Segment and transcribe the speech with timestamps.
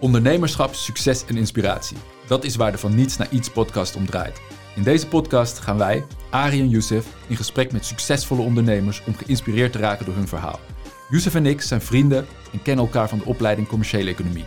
[0.00, 1.96] Ondernemerschap, succes en inspiratie.
[2.26, 4.40] Dat is waar de Van Niets naar Iets podcast om draait.
[4.76, 9.72] In deze podcast gaan wij, Ari en Youssef, in gesprek met succesvolle ondernemers om geïnspireerd
[9.72, 10.60] te raken door hun verhaal.
[11.08, 14.44] Youssef en ik zijn vrienden en kennen elkaar van de opleiding Commerciële Economie.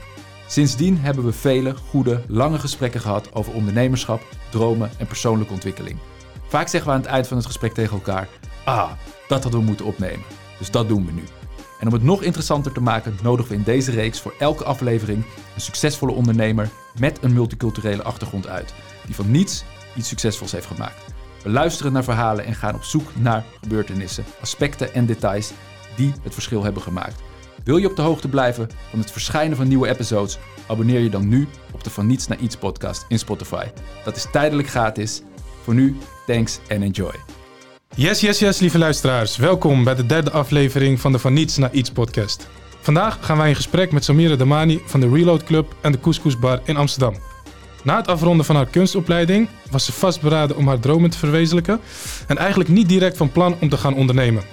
[0.48, 5.98] Sindsdien hebben we vele, goede, lange gesprekken gehad over ondernemerschap, dromen en persoonlijke ontwikkeling.
[6.48, 8.28] Vaak zeggen we aan het eind van het gesprek tegen elkaar:
[8.66, 8.92] Ah,
[9.28, 10.26] dat hadden we moeten opnemen.
[10.58, 11.24] Dus dat doen we nu.
[11.80, 15.24] En om het nog interessanter te maken, nodigen we in deze reeks voor elke aflevering
[15.56, 16.70] een succesvolle ondernemer
[17.00, 18.74] met een multiculturele achtergrond uit,
[19.06, 19.64] die van niets
[19.96, 21.06] iets succesvols heeft gemaakt.
[21.44, 25.52] We luisteren naar verhalen en gaan op zoek naar gebeurtenissen, aspecten en details
[25.96, 27.22] die het verschil hebben gemaakt.
[27.64, 30.40] Wil je op de hoogte blijven van het verschijnen van nieuwe episodes?
[30.68, 33.66] Abonneer je dan nu op de Van Niets naar Iets podcast in Spotify.
[34.04, 35.22] Dat is tijdelijk gratis.
[35.64, 37.43] Voor nu, thanks and enjoy.
[37.96, 39.38] Yes, yes, yes, lieve luisteraars.
[39.38, 42.48] Welkom bij de derde aflevering van de Van Niets naar Iets podcast.
[42.82, 46.40] Vandaag gaan wij in gesprek met Samira Damani van de Reload Club en de Couscous
[46.40, 47.16] Bar in Amsterdam.
[47.84, 51.80] Na het afronden van haar kunstopleiding was ze vastberaden om haar dromen te verwezenlijken
[52.28, 54.44] en eigenlijk niet direct van plan om te gaan ondernemen.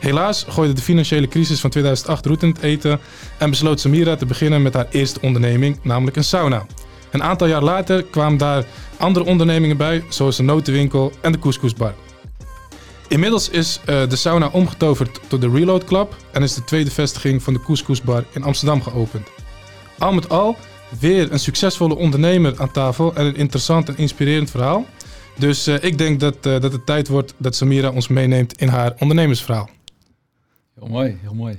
[0.00, 3.00] Helaas gooide de financiële crisis van 2008 roet in het eten
[3.38, 6.66] en besloot Samira te beginnen met haar eerste onderneming, namelijk een sauna.
[7.10, 8.64] Een aantal jaar later kwamen daar
[8.96, 11.94] andere ondernemingen bij, zoals de notenwinkel en de couscousbar.
[13.12, 17.42] Inmiddels is uh, de sauna omgetoverd tot de Reload Club en is de tweede vestiging
[17.42, 19.28] van de couscousbar in Amsterdam geopend.
[19.98, 20.56] Al met al
[21.00, 24.86] weer een succesvolle ondernemer aan tafel en een interessant en inspirerend verhaal.
[25.38, 28.68] Dus uh, ik denk dat, uh, dat het tijd wordt dat Samira ons meeneemt in
[28.68, 29.70] haar ondernemersverhaal.
[30.74, 31.58] Heel mooi, heel mooi.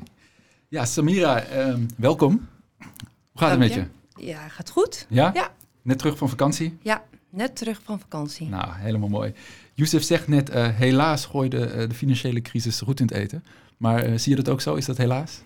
[0.67, 2.47] Ja, Samira, um, welkom.
[2.77, 2.87] Hoe
[3.33, 3.85] gaat het met je?
[4.15, 5.05] Ja, gaat goed.
[5.09, 5.31] Ja?
[5.33, 5.51] Ja.
[5.81, 6.77] Net terug van vakantie?
[6.81, 8.49] Ja, net terug van vakantie.
[8.49, 9.33] Nou, helemaal mooi.
[9.73, 13.43] Youssef zegt net, uh, helaas gooide uh, de financiële crisis goed in het eten.
[13.77, 14.75] Maar uh, zie je dat ook zo?
[14.75, 15.41] Is dat helaas?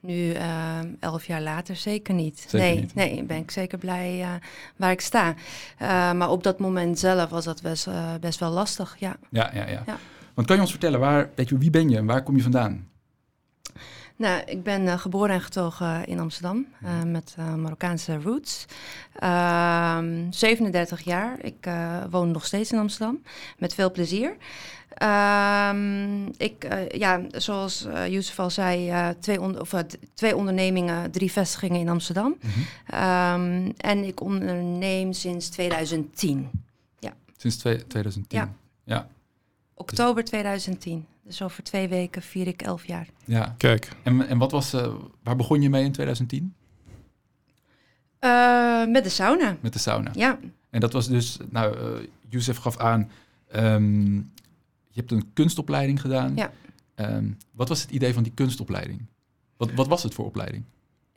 [0.00, 0.32] Nu,
[1.00, 2.38] elf jaar later, zeker niet.
[2.48, 2.94] Zeker nee, niet.
[2.94, 4.40] nee, ben ik zeker blij
[4.76, 5.34] waar ik sta.
[6.12, 7.88] maar op dat moment zelf was dat best,
[8.20, 9.16] best wel lastig, ja.
[9.30, 9.82] Ja, ja, ja.
[9.86, 9.98] ja.
[10.34, 12.42] Want kan je ons vertellen, waar, weet je, wie ben je en waar kom je
[12.42, 12.89] vandaan?
[14.20, 18.66] Nou, ik ben uh, geboren en getogen in Amsterdam uh, met uh, Marokkaanse roots.
[20.30, 21.44] 37 ehm, jaar.
[21.44, 21.68] Ik
[22.10, 23.22] woon nog steeds in Amsterdam
[23.58, 24.36] met veel plezier.
[25.02, 29.74] Um, ik, ja, zoals Youssef al zei, twee, on of,
[30.14, 32.36] twee ondernemingen, drie vestigingen in Amsterdam.
[32.40, 33.62] -hmm.
[33.64, 36.50] um, en ik onderneem sinds 2010.
[36.98, 37.12] Ja.
[37.36, 38.38] Sinds 2010?
[38.38, 38.52] Ja.
[38.84, 39.08] ja.
[39.74, 41.06] Oktober 2010.
[41.30, 43.08] Dus over twee weken vier ik elf jaar.
[43.24, 43.88] Ja, kijk.
[44.02, 46.54] En, en wat was, uh, waar begon je mee in 2010?
[48.20, 49.56] Uh, met de sauna.
[49.60, 50.10] Met de sauna.
[50.14, 50.38] Ja.
[50.70, 53.10] En dat was dus, nou, uh, Youssef gaf aan,
[53.56, 54.14] um,
[54.88, 56.36] je hebt een kunstopleiding gedaan.
[56.36, 56.50] Ja.
[56.94, 59.06] Um, wat was het idee van die kunstopleiding?
[59.56, 60.64] Wat, wat was het voor opleiding?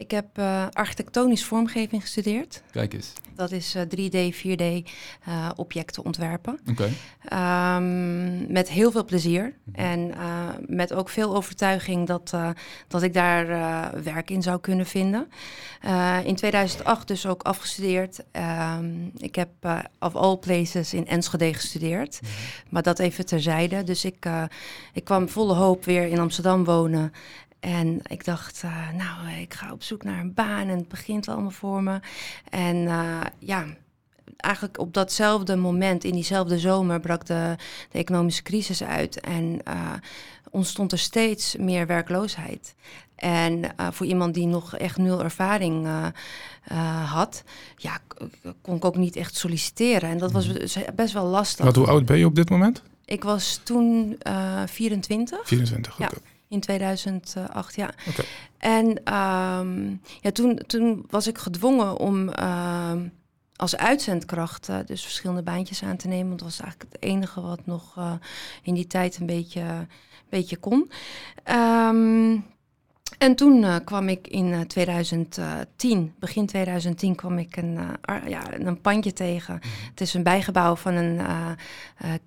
[0.04, 2.64] Ik heb uh, architectonisch vormgeving gestudeerd.
[2.72, 3.14] Kijk eens.
[3.36, 4.64] Dat is uh, 3D, 4D
[5.28, 6.60] uh, objecten ontwerpen.
[6.70, 6.90] Oké.
[7.26, 7.78] Okay.
[7.78, 9.54] Um, met heel veel plezier.
[9.64, 9.74] -hmm.
[9.76, 10.14] En
[10.68, 12.34] met ook veel overtuiging dat,
[12.88, 13.48] dat ik daar
[14.04, 15.28] werk in zou kunnen vinden.
[16.24, 18.24] in 2008 dus ook afgestudeerd.
[18.78, 19.50] Um, ik heb
[20.00, 22.20] of all places in Enschede gestudeerd.
[22.22, 22.70] Mm -hmm.
[22.70, 23.84] Maar dat even terzijde.
[23.84, 24.26] Dus ik,
[24.94, 27.14] ik kwam volle hoop weer in Amsterdam wonen.
[27.64, 31.28] En ik dacht, uh, nou, ik ga op zoek naar een baan en het begint
[31.28, 32.00] allemaal voor me.
[32.50, 33.66] En uh, ja,
[34.38, 37.56] eigenlijk op datzelfde moment, in diezelfde zomer, brak de,
[37.92, 39.20] de economische crisis uit.
[39.20, 39.92] En uh,
[40.50, 42.76] ontstond er steeds meer werkloosheid.
[43.16, 45.88] En voor iemand die nog echt nul ervaring
[47.06, 47.44] had,
[47.78, 47.98] ja,
[48.62, 50.10] kon ik ook niet echt solliciteren.
[50.10, 50.52] En dat was
[50.96, 51.66] best wel lastig.
[51.66, 52.84] Wat, hoe oud ben je op dit moment?
[53.06, 54.18] Ik was toen
[54.66, 55.48] 24.
[55.48, 56.10] 24, ja.
[56.54, 57.94] In 2008, ja.
[58.08, 58.26] Okay.
[58.58, 62.92] En um, ja, toen, toen was ik gedwongen om uh,
[63.56, 66.28] als uitzendkracht uh, dus verschillende baantjes aan te nemen.
[66.28, 68.14] Want dat was eigenlijk het enige wat nog uh,
[68.64, 69.88] in die tijd een beetje,
[70.30, 70.92] beetje kon.
[71.52, 72.46] Um,
[73.18, 77.80] en toen uh, kwam ik in uh, 2010, begin 2010, kwam ik een,
[78.28, 79.60] ja, een pandje tegen.
[79.90, 81.22] Het is een bijgebouw van een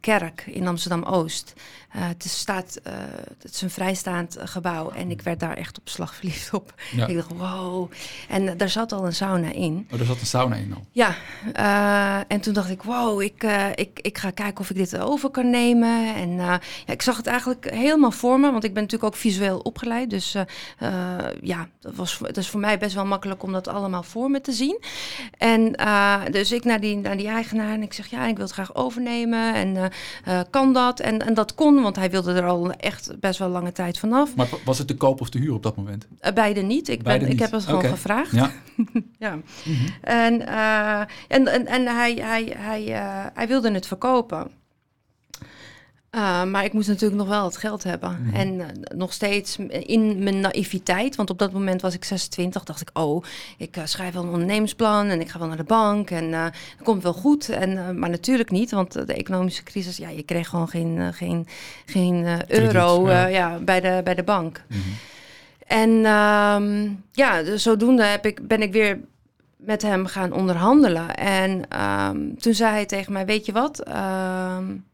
[0.00, 1.55] kerk in Amsterdam-Oost.
[1.99, 2.81] Het, is staat,
[3.43, 6.75] het is een vrijstaand gebouw en ik werd daar echt op slag verliefd op.
[6.93, 7.07] Ja.
[7.07, 7.91] Ik dacht, wow.
[8.29, 9.89] En daar zat al een sauna in.
[9.93, 10.87] Oh, er zat een sauna in al?
[10.93, 11.15] Ja.
[12.29, 13.43] en toen dacht ik, wow, ik,
[13.75, 16.15] ik, ik ga kijken of ik dit over kan nemen.
[16.15, 19.59] En ja, ik zag het eigenlijk helemaal voor me, want ik ben natuurlijk ook visueel
[19.59, 20.11] opgeleid.
[20.11, 20.91] Dus eh,
[21.41, 24.41] ja, dat, was, dat is voor mij best wel makkelijk om dat allemaal voor me
[24.41, 24.81] te zien.
[25.39, 25.73] En
[26.31, 28.75] dus ik naar die, naar die eigenaar en ik zeg, ja, ik wil het graag
[28.75, 29.55] overnemen.
[29.55, 29.93] En
[30.51, 31.01] kan dat?
[31.01, 34.37] En, en dat kon, want hij wilde er al echt best wel lange tijd vanaf.
[34.37, 36.06] Maar was het de koop of de huur op dat moment?
[36.35, 36.88] beide niet.
[36.88, 38.33] Ik, ben, ik heb het gewoon gevraagd.
[38.33, 38.50] Ja.
[39.19, 39.38] ja.
[39.65, 39.87] Mhm.
[40.00, 40.47] En,
[41.29, 42.83] en, en, en hij, hij, hij,
[43.35, 44.50] hij wilde het verkopen.
[46.11, 48.19] Uh, maar ik moest natuurlijk nog wel het geld hebben.
[48.23, 48.35] Mhm.
[48.35, 52.81] En uh, nog steeds in mijn naïviteit, want op dat moment was ik 26, dacht
[52.81, 53.25] ik, oh,
[53.58, 56.53] ik uh, schrijf wel een ondernemersplan en ik ga wel naar de bank en dat
[56.82, 57.49] komt wel goed.
[57.49, 61.47] En, maar natuurlijk niet, want de economische crisis, ja, je kreeg gewoon geen, geen,
[61.87, 63.26] geen euro ja.
[63.26, 63.59] ja.
[63.59, 64.62] bij, de, bij de bank.
[64.69, 64.94] Mm -hmm.
[65.67, 69.00] En um, ja, zodoende heb ik, ben ik weer
[69.56, 71.14] met hem gaan onderhandelen.
[71.14, 73.88] En um, toen zei hij tegen mij, weet je wat...
[73.88, 74.85] Um,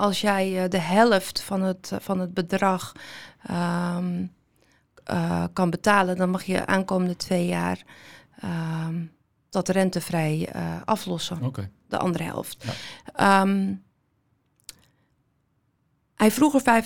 [0.00, 2.92] als jij uh, de helft van het, van het bedrag
[3.50, 4.32] um,
[5.10, 7.82] uh, kan betalen, dan mag je aankomende twee jaar
[8.44, 9.12] um,
[9.50, 11.42] dat rentevrij uh, aflossen.
[11.42, 11.70] Okay.
[11.88, 12.64] De andere helft.
[13.16, 13.40] Ja.
[13.40, 13.82] Um,
[16.14, 16.84] hij vroeg er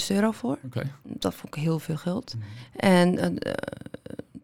[0.00, 0.58] 85.000 euro voor.
[0.64, 0.92] Okay.
[1.02, 2.34] Dat vond ik heel veel geld.
[2.34, 2.90] Mm -hmm.
[2.90, 3.38] En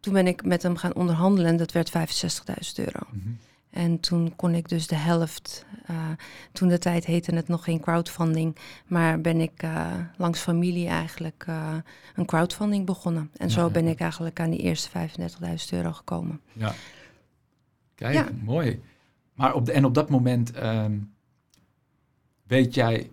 [0.01, 1.95] toen ben ik met hem gaan onderhandelen en dat werd 65.000
[2.75, 3.01] euro.
[3.11, 3.39] Mm -hmm.
[3.77, 5.97] En toen kon ik dus de helft, uh,
[6.53, 8.57] toen de tijd heette het nog geen crowdfunding,
[8.87, 11.75] maar ben ik uh, langs familie eigenlijk uh,
[12.15, 13.31] een crowdfunding begonnen.
[13.37, 13.91] En ja, zo ben ja.
[13.91, 16.41] ik eigenlijk aan die eerste 35.000 euro gekomen.
[16.53, 16.75] Ja,
[17.95, 18.29] kijk, ja.
[18.43, 18.83] mooi.
[19.35, 21.13] Maar op de, en op dat moment um,
[22.47, 23.11] weet jij,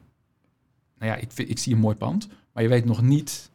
[0.97, 3.51] nou ja, ik, ik zie een mooi pand, maar je weet nog niet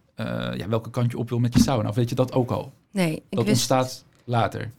[0.56, 1.88] ja, welke kant je op wil met je sauna.
[1.88, 2.72] Of weet je dat ook al?
[2.90, 3.49] Nee, ik dat wist...
[3.49, 4.70] ontstaat later.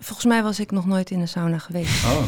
[0.00, 2.04] Volgens mij was ik nog nooit in een sauna geweest.
[2.04, 2.24] Oh.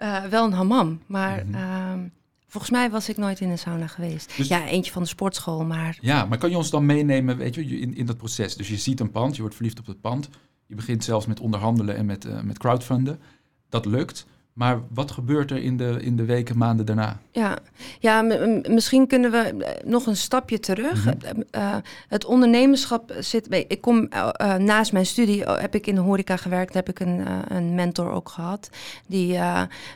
[0.00, 2.04] uh, wel een hammam, maar mm -hmm.
[2.04, 2.10] uh,
[2.46, 4.36] volgens mij was ik nooit in een sauna geweest.
[4.36, 5.98] Dus, ja, eentje van de sportschool, maar...
[6.00, 8.56] Ja, maar kan je ons dan meenemen, weet je, in, in dat proces?
[8.56, 10.28] Dus je ziet een pand, je wordt verliefd op het pand.
[10.66, 13.20] Je begint zelfs met onderhandelen en met, uh, met crowdfunden.
[13.68, 14.26] Dat lukt.
[14.54, 17.18] Maar wat gebeurt er in de, in de weken, maanden daarna?
[17.30, 17.58] Ja,
[17.98, 18.22] ja
[18.68, 21.04] misschien kunnen we nog een stapje terug.
[21.04, 21.44] Mm -hmm.
[21.52, 21.76] uh,
[22.08, 23.64] het ondernemerschap zit bij.
[23.68, 27.24] Ik kom uh, naast mijn studie, heb ik in de horeca gewerkt, heb ik een,
[27.48, 28.70] een mentor ook gehad.
[29.06, 29.38] Die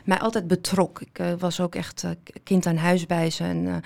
[0.05, 1.01] mij altijd betrok.
[1.01, 2.05] Ik was ook echt
[2.43, 3.43] kind aan huis bij ze.
[3.43, 3.83] En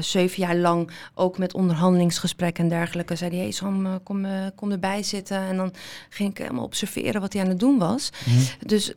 [0.00, 3.16] zeven jaar lang ook met onderhandelingsgesprekken en dergelijke.
[3.16, 5.38] Zei hij: hey, Sam, kom, kom erbij zitten.
[5.38, 5.72] En dan
[6.08, 8.10] ging ik helemaal observeren wat hij aan het doen was.
[8.26, 8.44] Mm -hmm.
[8.66, 8.92] Dus,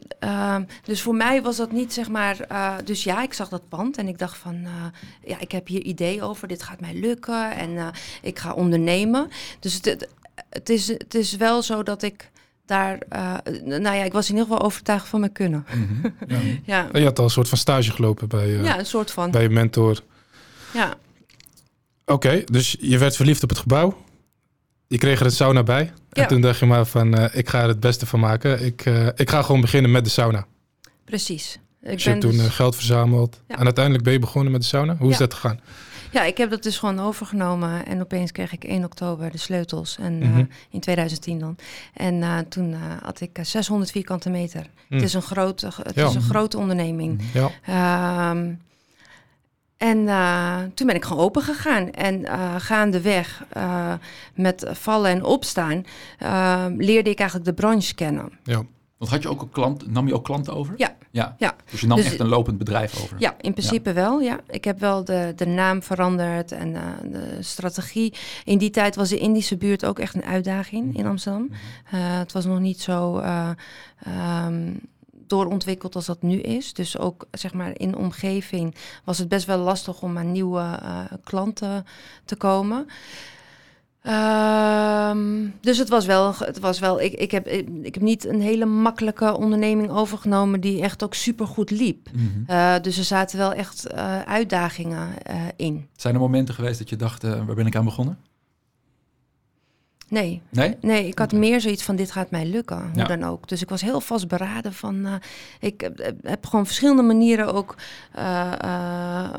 [0.84, 2.38] dus voor mij was dat niet zeg maar.
[2.52, 4.56] Uh, dus ja, ik zag dat pand en ik dacht van.
[4.56, 4.70] Uh,
[5.24, 6.48] ja, ik heb hier idee over.
[6.48, 7.88] Dit gaat mij lukken en uh,
[8.22, 9.30] ik ga ondernemen.
[9.60, 10.10] Dus het,
[10.50, 12.32] het, is, het is wel zo dat ik
[12.66, 12.98] daar.
[13.64, 15.66] nou ja, ik was in ieder geval overtuigd van mijn kunnen.
[15.76, 16.16] Mm -hmm.
[16.36, 16.40] ja.
[16.64, 16.90] ja.
[16.92, 18.48] En je had al een soort van stage gelopen bij.
[18.48, 19.32] ja, een soort van.
[19.32, 20.02] Bij je mentor.
[20.74, 20.94] Ja.
[22.06, 24.04] Oké, okay, dus je werd verliefd op het gebouw.
[24.88, 25.94] Je kreeg er een sauna bij.
[26.10, 26.28] En ja.
[26.28, 28.66] toen dacht je maar van, ik ga er het beste van maken.
[28.66, 28.86] Ik,
[29.16, 30.46] ik ga gewoon beginnen met de sauna.
[31.06, 31.60] Precies.
[31.82, 32.48] Ik dus je hebt toen dus...
[32.48, 33.42] geld verzameld.
[33.48, 33.58] Ja.
[33.58, 34.96] En uiteindelijk ben je begonnen met de sauna.
[34.96, 35.60] Hoe is dat gegaan?
[36.12, 37.86] Ja, ik heb dat dus gewoon overgenomen.
[37.86, 39.98] En opeens kreeg ik 1 oktober de sleutels.
[39.98, 40.40] En, mm -hmm.
[40.40, 41.56] uh, in 2010 dan.
[41.94, 44.62] En uh, toen uh, had ik 600 vierkante meter.
[44.62, 44.98] Mm.
[44.98, 46.08] Het is een grote, het ja.
[46.08, 47.22] is een grote onderneming.
[47.34, 48.32] Ja.
[48.32, 48.62] Um,
[49.78, 51.92] en uh, toen ben ik gewoon open gegaan.
[51.92, 53.94] En uh, gaandeweg, uh,
[54.36, 55.86] met vallen en opstaan,
[56.78, 58.32] leerde ik eigenlijk de branche kennen.
[58.44, 58.64] Ja.
[58.98, 60.74] Want had je ook een klant, nam je ook klanten over?
[60.78, 60.96] Ja.
[61.12, 61.36] ja.
[61.38, 61.56] ja.
[61.72, 63.16] Dus je nam dus, echt een lopend bedrijf over?
[63.20, 63.96] Ja, in principe ja.
[63.96, 64.20] wel.
[64.20, 64.40] Ja.
[64.48, 66.82] Ik heb wel de, de naam veranderd en uh,
[67.12, 68.14] de strategie.
[68.44, 71.50] In die tijd was de Indische buurt ook echt een uitdaging in Amsterdam.
[71.50, 72.00] -hmm.
[72.00, 73.50] uh, het was nog niet zo uh,
[74.46, 74.80] um,
[75.12, 76.74] doorontwikkeld als dat nu is.
[76.74, 80.80] Dus ook zeg maar in de omgeving was het best wel lastig om aan nieuwe
[81.24, 81.86] klanten
[82.26, 82.88] te komen.
[84.08, 87.48] Um, dus het was wel, het was wel ik, ik, heb,
[87.82, 92.10] ik heb niet een hele makkelijke onderneming overgenomen die echt ook super goed liep.
[92.14, 92.24] Mhm.
[92.24, 92.56] Mm -hmm.
[92.56, 95.88] uh, dus er zaten wel echt uh, uitdagingen uh, in.
[95.96, 98.18] Zijn er momenten geweest dat je dacht, waar ben ik aan begonnen?
[100.08, 100.42] Nee.
[100.50, 100.78] Nee?
[100.82, 101.40] Nee, ik had okay.
[101.40, 103.04] meer zoiets van dit gaat mij lukken, hoe ja.
[103.04, 103.48] dan ook.
[103.48, 105.08] Dus ik was heel vastberaden van,
[105.60, 107.76] ik heb, heb, gewoon verschillende manieren ook
[108.18, 109.34] uh,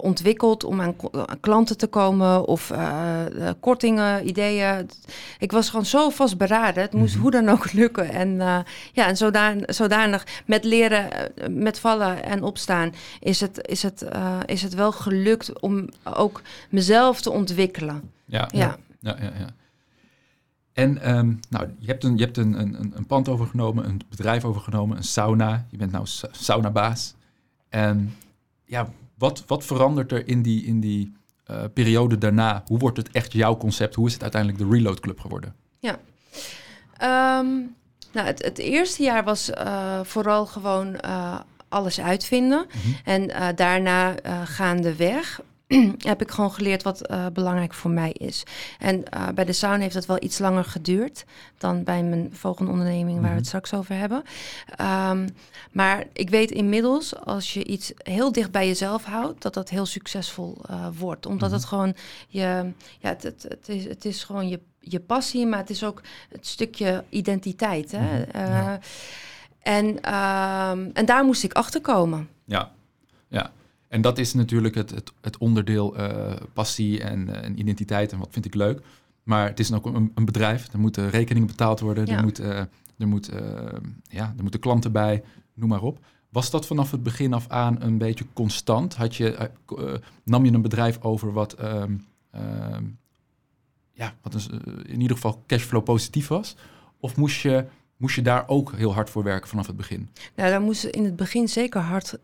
[0.00, 3.20] ontwikkeld om aan, aan, klanten te komen of uh,
[3.60, 4.90] kortingen, ideeën.
[5.38, 6.82] Ik was gewoon zo vastberaden.
[6.82, 7.22] Het moest mm -hmm.
[7.22, 8.10] hoe dan ook lukken.
[8.10, 8.58] En uh,
[8.92, 11.08] ja, en zodanig, zodanig met leren,
[11.50, 14.06] met vallen en opstaan, is het, is het,
[14.46, 18.10] is het wel gelukt om ook mezelf te ontwikkelen.
[18.24, 19.32] Ja, ja, ja, ja.
[19.38, 19.54] ja.
[20.72, 24.44] En um, nou, je hebt, een, je hebt een, een, een pand overgenomen, een bedrijf
[24.44, 25.66] overgenomen, een sauna.
[25.70, 27.14] Je bent nou saunabaas.
[27.68, 28.14] En
[28.64, 28.88] ja,
[29.22, 31.12] Wat, wat verandert er in die, in die
[31.50, 32.62] uh, periode daarna?
[32.66, 33.94] Hoe wordt het echt jouw concept?
[33.94, 35.54] Hoe is het uiteindelijk de Reload Club geworden?
[35.78, 35.98] Ja.
[37.38, 37.74] Um,
[38.12, 42.66] nou, het, het, eerste jaar was uh, vooral gewoon uh, alles uitvinden.
[42.68, 42.96] Mm -hmm.
[43.04, 44.14] En daarna
[44.44, 45.40] gaandeweg
[45.98, 48.42] heb ik gewoon geleerd wat uh, belangrijk voor mij is.
[48.78, 51.24] En uh, bij de sauna heeft dat wel iets langer geduurd
[51.58, 53.30] dan bij mijn volgende onderneming waar mm -hmm.
[53.30, 54.22] we het straks over hebben.
[55.10, 55.28] Um,
[55.72, 59.86] maar ik weet inmiddels, als je iets heel dicht bij jezelf houdt, dat dat heel
[59.86, 61.26] succesvol uh, wordt.
[61.26, 61.62] Omdat mm -hmm.
[61.62, 61.94] het gewoon
[62.28, 65.84] je, ja, het, het, het, is, het is gewoon je, je passie, maar het is
[65.84, 67.92] ook het stukje identiteit.
[67.92, 68.18] Hè?
[68.18, 68.52] Mm -hmm.
[68.54, 68.78] ja.
[69.62, 72.28] en, um, en daar moest ik achter komen.
[72.44, 72.70] Ja,
[73.28, 73.50] ja.
[73.92, 78.18] En dat is natuurlijk het, het, het onderdeel uh, passie en, uh, en, identiteit en
[78.18, 78.82] wat vind ik leuk.
[79.22, 80.72] Maar het is ook een, een bedrijf.
[80.72, 82.06] Er moeten rekeningen betaald worden.
[82.06, 82.16] Ja.
[82.16, 82.58] Er, moet, uh,
[82.98, 83.30] er, moet,
[84.08, 85.22] ja, er moeten klanten bij,
[85.54, 85.98] noem maar op.
[86.28, 88.94] Was dat vanaf het begin af aan een beetje constant?
[88.94, 89.50] Had je,
[90.24, 91.92] nam je een bedrijf over wat, ehm,
[93.92, 94.48] ja, wat dus,
[94.82, 96.56] in ieder geval cashflow positief was?
[97.00, 97.64] Of moest je,
[97.96, 100.08] moest je daar ook heel hard voor werken vanaf het begin?
[100.36, 102.18] Nou, daar moest in het begin zeker hard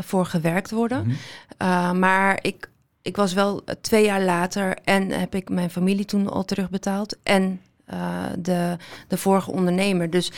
[0.00, 0.98] voor gewerkt worden.
[0.98, 1.68] Mm -hmm.
[1.68, 2.70] uh, maar ik,
[3.02, 7.16] ik was wel twee jaar later en heb ik mijn familie toen al terugbetaald.
[7.22, 7.60] En
[7.92, 8.76] uh, de,
[9.08, 10.10] de vorige ondernemer.
[10.10, 10.34] Dus uh,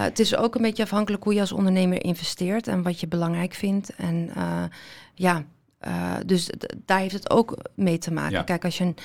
[0.00, 3.54] het is ook een beetje afhankelijk hoe je als ondernemer investeert en wat je belangrijk
[3.54, 3.94] vindt.
[3.96, 4.30] En
[5.14, 5.44] ja,
[5.86, 6.50] uh, dus
[6.84, 8.32] daar heeft het ook mee te maken.
[8.32, 8.42] Ja.
[8.42, 8.96] Kijk, als je een,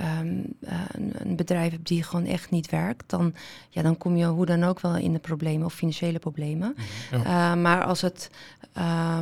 [0.00, 0.44] um,
[0.92, 3.34] een, een, bedrijf hebt die gewoon echt niet werkt, dan,
[3.68, 6.74] ja, dan kom je hoe dan ook wel in de problemen of financiële problemen.
[7.10, 7.18] Ja.
[7.54, 8.30] Uh, maar als het
[8.78, 9.18] uh,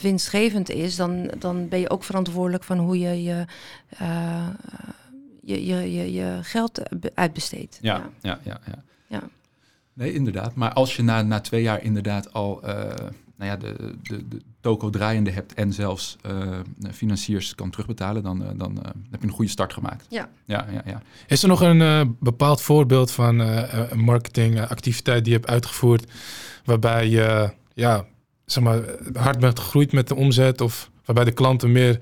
[0.00, 3.44] winstgevend is, dan, dan ben je ook verantwoordelijk van hoe je je,
[5.42, 6.82] je, je, je, je, geld
[7.14, 7.78] uitbesteedt.
[7.80, 8.60] Ja, ja, ja.
[8.66, 9.22] ja, ja.
[9.92, 10.54] Nee, inderdaad.
[10.54, 12.62] Maar als je na, na twee jaar inderdaad al
[13.40, 16.58] nou ja, de, de, de toko draaiende hebt en zelfs uh,
[16.92, 20.06] financiers kan terugbetalen, dan, uh, dan uh, heb je een goede start gemaakt.
[20.08, 20.28] Ja.
[20.44, 21.02] Ja, ja, ja.
[21.26, 26.12] Is er nog een bepaald voorbeeld van een marketingactiviteit die je hebt uitgevoerd,
[26.64, 28.04] waarbij je ja,
[28.52, 28.80] zeg maar,
[29.12, 31.98] hard bent gegroeid met de omzet of waarbij de klanten meer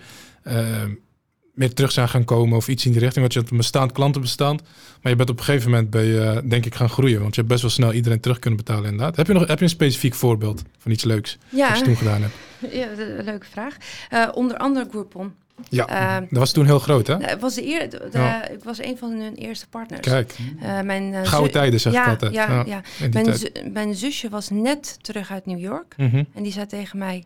[1.59, 3.21] meer terug zijn gaan komen of iets in die richting.
[3.21, 4.62] Want je hebt een bestaand klantenbestand.
[5.02, 7.21] Maar je bent op een gegeven moment ben je, denk ik, gaan groeien.
[7.21, 9.17] Want je hebt best wel snel iedereen terug kunnen betalen inderdaad.
[9.17, 11.69] Heb je nog heb je een specifiek voorbeeld van iets leuks ja.
[11.69, 12.35] wat je toen gedaan hebt?
[12.73, 12.88] Ja,
[13.23, 13.76] leuke vraag.
[14.11, 15.33] Uh, onder andere Groupon.
[15.69, 17.17] Ja, uh, dat was toen heel groot, hè?
[17.17, 18.49] Het was de eer, de, ja.
[18.49, 20.00] Ik was een van hun eerste partners.
[20.00, 22.33] Kijk, uh, mijn, uh, gouden tijden zeg ja, ik altijd.
[22.33, 22.65] Ja, ja.
[22.67, 23.09] ja.
[23.12, 23.38] Mijn,
[23.73, 25.95] mijn, zusje was net terug uit New York.
[25.97, 26.27] Mm -hmm.
[26.35, 27.25] En die zei tegen mij,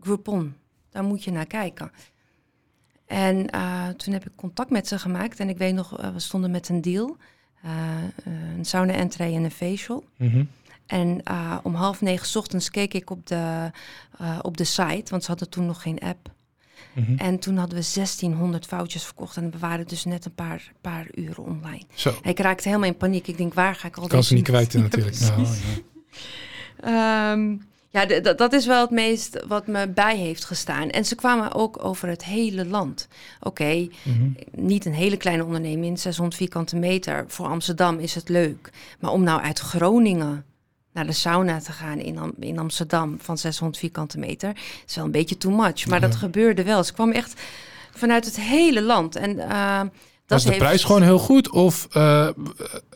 [0.00, 0.54] Groupon,
[0.90, 1.90] daar moet je naar kijken.
[3.06, 5.40] En uh, toen heb ik contact met ze gemaakt.
[5.40, 7.16] En ik weet nog, we stonden met een deal.
[8.56, 10.04] Een sauna entree en een facial.
[10.16, 10.48] Mm -hmm.
[10.86, 11.22] En
[11.62, 13.70] om half negen ochtends keek ik op de,
[14.42, 16.34] op de site, want ze hadden toen nog geen app.
[16.96, 17.18] Mm -hmm.
[17.18, 19.36] En toen hadden we 1600 foutjes verkocht.
[19.36, 21.82] En we waren dus net een paar, paar uren online.
[21.94, 22.14] Zo.
[22.22, 23.26] Ik raakte helemaal in paniek.
[23.26, 25.16] Ik denk, waar ga ik al Kan ze niet kwijt natuurlijk.
[25.16, 25.36] Ja,
[26.82, 27.32] ja.
[27.32, 30.90] um, ja, dat is wel het meest wat me bij heeft gestaan.
[30.90, 33.08] En ze kwamen ook over het hele land.
[33.38, 34.36] Oké, okay, mm -hmm.
[34.66, 37.24] niet een hele kleine onderneming, 600 vierkante meter.
[37.28, 38.70] Voor Amsterdam is het leuk.
[39.00, 40.44] Maar om nou uit Groningen
[40.96, 45.04] naar de sauna te gaan in, Am in Amsterdam van 600 vierkante meter, is wel
[45.04, 45.86] een beetje too much.
[45.86, 46.06] Maar ja.
[46.06, 46.84] dat gebeurde wel.
[46.84, 47.40] Ze kwam echt
[47.90, 49.16] vanuit het hele land.
[49.16, 49.80] En uh,
[50.26, 50.60] was de heeft...
[50.60, 51.50] prijs gewoon heel goed?
[51.50, 52.28] Of uh,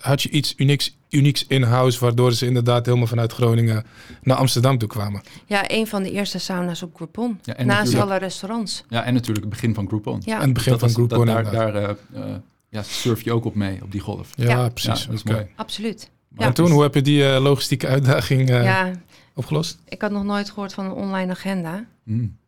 [0.00, 2.00] had je iets unieks, unieks in-house...
[2.00, 3.84] waardoor ze inderdaad helemaal vanuit Groningen
[4.22, 5.22] naar Amsterdam toe kwamen?
[5.46, 7.40] Ja, een van de eerste sauna's op Groupon.
[7.42, 8.84] Ja, naast alle restaurants.
[8.88, 10.22] Ja, en natuurlijk het begin van Groupon.
[10.24, 10.36] Ja.
[10.36, 11.26] En het begin dat van was, Groupon.
[11.26, 12.34] Dat, daar daar uh, uh,
[12.68, 14.30] ja, surf je ook op mee, op die golf.
[14.34, 14.68] Ja, ja.
[14.68, 15.06] precies.
[15.06, 15.34] dat is okay.
[15.34, 15.46] mooi.
[15.56, 16.10] Absoluut.
[16.36, 18.90] En toen, hoe heb je die logistieke uitdaging ja,
[19.34, 19.78] opgelost?
[19.88, 21.86] Ik had nog nooit gehoord van een online agenda.
[22.04, 22.38] Mm.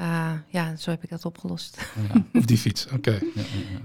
[0.00, 1.78] Uh, ja, zo heb ik dat opgelost.
[2.12, 2.94] Ja, op die fiets, oké.
[3.00, 3.20] Okay.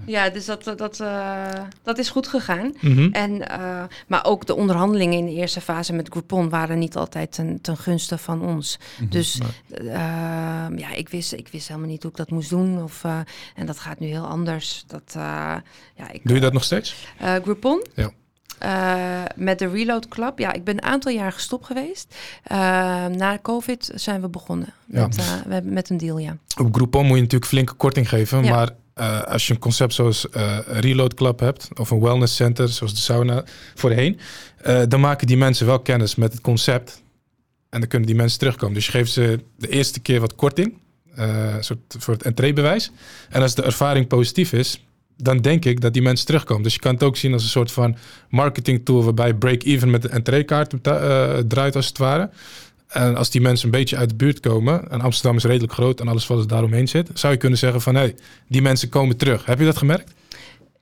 [0.06, 2.74] Ja, ja, dus dat, dat, uh, dat is goed gegaan.
[2.80, 3.12] Mm -hmm.
[3.12, 7.32] en, uh, maar ook de onderhandelingen in de eerste fase met Groupon waren niet altijd
[7.32, 8.78] ten, ten gunste van ons.
[8.78, 9.10] Mm -hmm.
[9.10, 9.90] Dus nee.
[10.78, 12.82] ja, ik wist, ik wist helemaal niet hoe ik dat moest doen.
[12.82, 13.04] Of,
[13.54, 14.84] en dat gaat nu heel anders.
[14.86, 17.06] Dat, ja, ik, Doe je dat nog steeds?
[17.42, 17.86] Groupon?
[17.94, 18.10] Ja.
[18.62, 20.38] Uh, met de Reload Club.
[20.38, 22.14] Ja, ik ben een aantal jaar gestopt geweest.
[22.52, 22.56] Uh,
[23.06, 25.60] na COVID zijn we begonnen met, ja.
[25.60, 26.36] uh, met een deal, ja.
[26.60, 28.44] Op Groupon moet je natuurlijk flinke korting geven.
[28.44, 28.54] Ja.
[28.54, 28.70] Maar
[29.24, 30.26] als je een concept zoals
[30.66, 31.68] Reload Club hebt...
[31.78, 33.44] of een wellness center zoals de sauna
[33.74, 34.18] voorheen...
[34.88, 37.02] dan maken die mensen wel kennis met het concept.
[37.70, 38.74] En dan kunnen die mensen terugkomen.
[38.74, 40.78] Dus je geeft ze de eerste keer wat korting.
[41.60, 42.90] soort voor het entreebewijs.
[43.30, 44.86] En als de ervaring positief is
[45.16, 46.62] dan denk ik dat die mensen terugkomen.
[46.62, 47.96] Dus je kan het ook zien als een soort van
[48.28, 52.30] marketing tool waarbij break-even met de entreekaart uh, draait als het ware.
[52.86, 56.00] En als die mensen een beetje uit de buurt komen, en Amsterdam is redelijk groot
[56.00, 58.14] en alles wat er daaromheen zit, zou je kunnen zeggen van hé, hey,
[58.48, 59.44] die mensen komen terug.
[59.44, 60.12] Heb je dat gemerkt?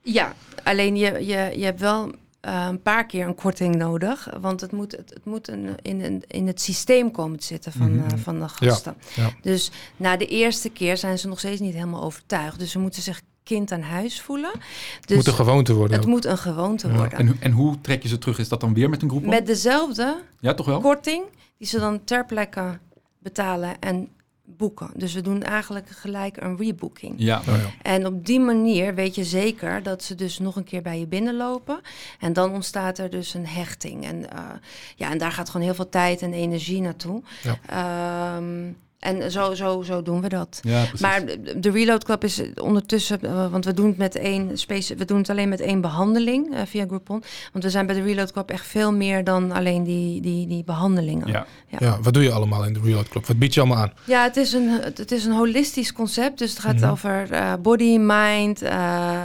[0.03, 4.29] Ja, alleen je, je, je hebt wel uh, een paar keer een korting nodig.
[4.41, 7.73] Want het moet, het, het moet een, in, een, in het systeem komen te zitten
[7.73, 8.95] van, uh, van de gasten.
[9.14, 9.31] Ja, ja.
[9.43, 12.59] Dus na de eerste keer zijn ze nog steeds niet helemaal overtuigd.
[12.59, 14.50] Dus ze moeten zich kind aan huis voelen.
[14.52, 14.60] Dus
[15.00, 15.96] het moet een gewoonte worden.
[15.96, 16.10] Het ook.
[16.12, 16.94] moet een gewoonte Ja.
[16.94, 17.18] worden.
[17.18, 18.38] En, en hoe trek je ze terug?
[18.38, 19.24] Is dat dan weer met een groep?
[19.24, 20.80] Met dezelfde Ja, toch wel?
[20.80, 21.24] korting
[21.58, 22.78] die ze dan ter plekke
[23.18, 24.08] betalen en
[24.46, 24.90] boeken.
[24.94, 27.14] Dus we doen eigenlijk gelijk een rebooking.
[27.16, 27.38] Ja.
[27.38, 27.70] Oh, ja.
[27.82, 31.06] En op die manier weet je zeker dat ze dus nog een keer bij je
[31.06, 31.80] binnenlopen.
[32.20, 34.04] En dan ontstaat er dus een hechting.
[34.04, 34.50] En, uh,
[34.96, 37.22] ja, en daar gaat gewoon heel veel tijd en energie naartoe.
[37.42, 38.36] Ja.
[38.36, 40.61] Um, en zo, zo, zo doen we dat.
[40.62, 40.84] Ja.
[41.00, 41.25] Maar
[41.56, 45.18] de Reload Club is ondertussen, uh, want we doen het met één space, we doen
[45.18, 47.23] het alleen met één behandeling uh, via Groupon.
[47.52, 50.64] Want we zijn bij de Reload Club echt veel meer dan alleen die, die, die
[50.64, 51.26] behandelingen.
[51.28, 51.46] Ja.
[51.68, 51.78] Ja.
[51.80, 53.26] ja, wat doe je allemaal in de Reload Club?
[53.26, 53.92] Wat bied je allemaal aan?
[54.04, 56.38] Ja, het is een, het is een holistisch concept.
[56.38, 56.90] Dus het gaat Mhm.
[56.90, 59.20] over uh, body, mind, uh,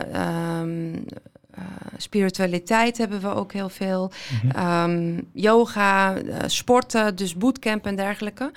[0.62, 1.00] um, uh,
[1.98, 4.12] spiritualiteit hebben we ook heel veel.
[4.44, 4.90] Mhm.
[4.90, 8.52] Um, yoga, uh, sporten, dus bootcamp en dergelijke.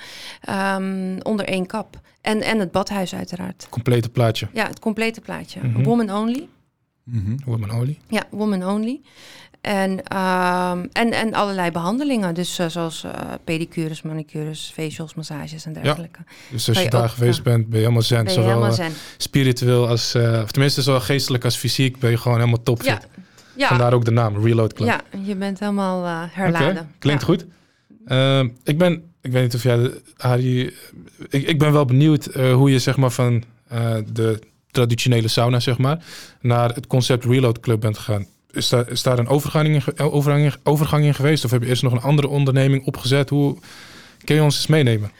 [0.50, 2.00] Um, onder één kap.
[2.20, 3.66] En, en het badhuis uiteraard.
[3.70, 4.48] Complete plaatje.
[4.52, 5.60] Ja, het complete plaatje.
[5.62, 5.82] Mhm.
[5.82, 6.48] Woman only.
[7.04, 7.36] Mhm.
[7.44, 7.98] Woman only.
[8.08, 9.00] Ja, woman only.
[9.62, 12.34] En, um, en, en allerlei behandelingen.
[12.34, 13.10] Dus uh, zoals uh,
[13.44, 16.18] pedicures, manicures, facials, massages en dergelijke.
[16.26, 16.34] Ja.
[16.50, 18.24] Dus als je, je daar ook, geweest bent, ben je helemaal zen.
[18.24, 18.92] Je Zowel helemaal eh, zen.
[19.16, 22.86] spiritueel als, of tenminste zowel geestelijk als fysiek, ben je gewoon helemaal topfit.
[22.86, 23.00] Ja.
[23.56, 23.68] Ja.
[23.68, 24.88] Vandaar ook de naam, Reload Club.
[24.88, 26.70] Ja, je bent helemaal herladen.
[26.70, 27.26] Okay, klinkt ja.
[27.26, 27.44] goed.
[28.06, 30.74] Uh, ik ben, ik weet niet of jij, Harry,
[31.28, 33.44] ik, ik ben wel benieuwd hoe je zeg maar van
[34.12, 34.38] de
[34.70, 36.04] traditionele sauna zeg maar
[36.40, 38.26] naar het concept Reload Club bent gegaan.
[38.52, 41.44] Is daar, is daar een overgang in, overgang, in, overgang in geweest?
[41.44, 43.28] Of heb je eerst nog een andere onderneming opgezet?
[43.28, 43.56] Hoe
[44.24, 45.10] kun je ons eens meenemen?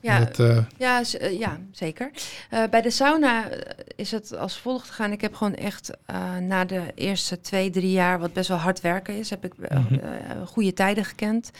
[0.00, 0.58] Ja, uh...
[0.78, 2.10] ja, uh, ja, zeker.
[2.50, 3.48] Uh, bij de sauna
[3.96, 5.12] is het als volgt gegaan.
[5.12, 8.80] Ik heb gewoon echt uh, na de eerste twee, drie jaar, wat best wel hard
[8.80, 10.44] werken is, heb ik Mhm.
[10.46, 11.50] goede tijden gekend.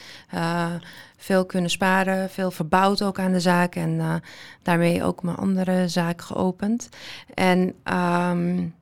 [1.16, 4.22] veel kunnen sparen, veel verbouwd ook aan de zaak en
[4.62, 6.88] daarmee ook mijn andere zaak geopend.
[7.34, 8.74] En um,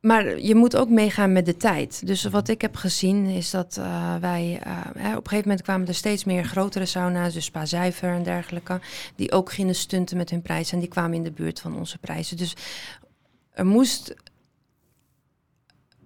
[0.00, 2.06] maar je moet ook meegaan met de tijd.
[2.06, 4.60] Dus wat ik heb gezien is dat uh, wij...
[4.66, 7.34] Uh, hè, op een gegeven moment kwamen er steeds meer grotere sauna's...
[7.34, 8.80] dus Spa Zuiver en dergelijke...
[9.16, 10.74] die ook gingen stunten met hun prijzen...
[10.74, 12.36] en die kwamen in de buurt van onze prijzen.
[12.36, 12.56] Dus
[13.52, 14.14] er moest...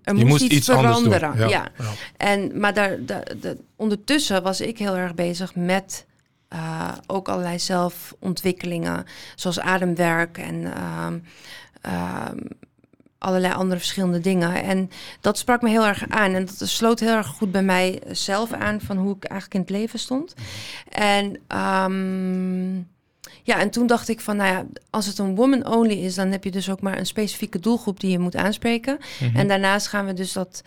[0.02, 1.38] Er moest, moest iets, iets veranderen.
[1.38, 1.48] Ja.
[1.48, 1.68] Ja.
[1.78, 1.92] ja.
[2.16, 6.07] En, maar daar, daar, daar, ondertussen was ik heel erg bezig met...
[6.52, 9.05] Uh, ook allerlei zelfontwikkelingen...
[9.35, 10.72] zoals ademwerk en...
[11.87, 12.26] Uh,
[13.23, 14.63] allerlei andere verschillende dingen.
[14.63, 16.35] En dat sprak me heel erg aan.
[16.35, 19.61] En dat sloot heel erg goed bij mij zelf aan van hoe ik eigenlijk in
[19.61, 20.35] het leven stond.
[20.89, 22.91] En um,
[23.43, 26.31] ja, en toen dacht ik van, nou ja, als het een woman only is, dan
[26.31, 28.99] heb je dus ook maar een specifieke doelgroep die je moet aanspreken.
[29.21, 29.37] Mhm.
[29.37, 30.63] En daarnaast gaan we dus dat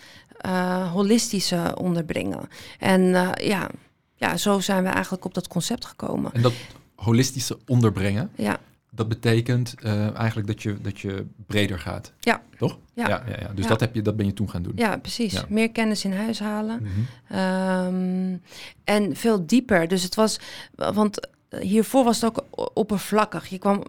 [0.46, 2.50] uh, holistische onderbrengen.
[2.80, 3.70] En uh, ja,
[4.16, 6.34] ja, zo zijn we eigenlijk op dat concept gekomen.
[6.34, 6.54] En dat
[6.96, 8.60] holistische onderbrengen, ja.
[8.96, 12.14] Dat betekent uh, eigenlijk dat je, dat je breder gaat.
[12.20, 12.42] Ja.
[12.58, 12.78] Toch?
[12.94, 13.08] Ja.
[13.08, 13.52] ja, ja, ja.
[13.54, 13.70] Dus Ja.
[13.70, 14.74] Dat, heb je, dat ben je toen gaan doen.
[14.76, 15.48] Ja, precies.
[15.48, 16.82] Meer kennis in huis halen.
[16.82, 17.40] Mhm.
[17.40, 18.42] Um,
[18.84, 19.88] en veel dieper.
[19.88, 20.40] Dus het was,
[20.76, 21.28] want
[21.60, 23.48] hiervoor was het ook oppervlakkig.
[23.48, 23.84] Je kwam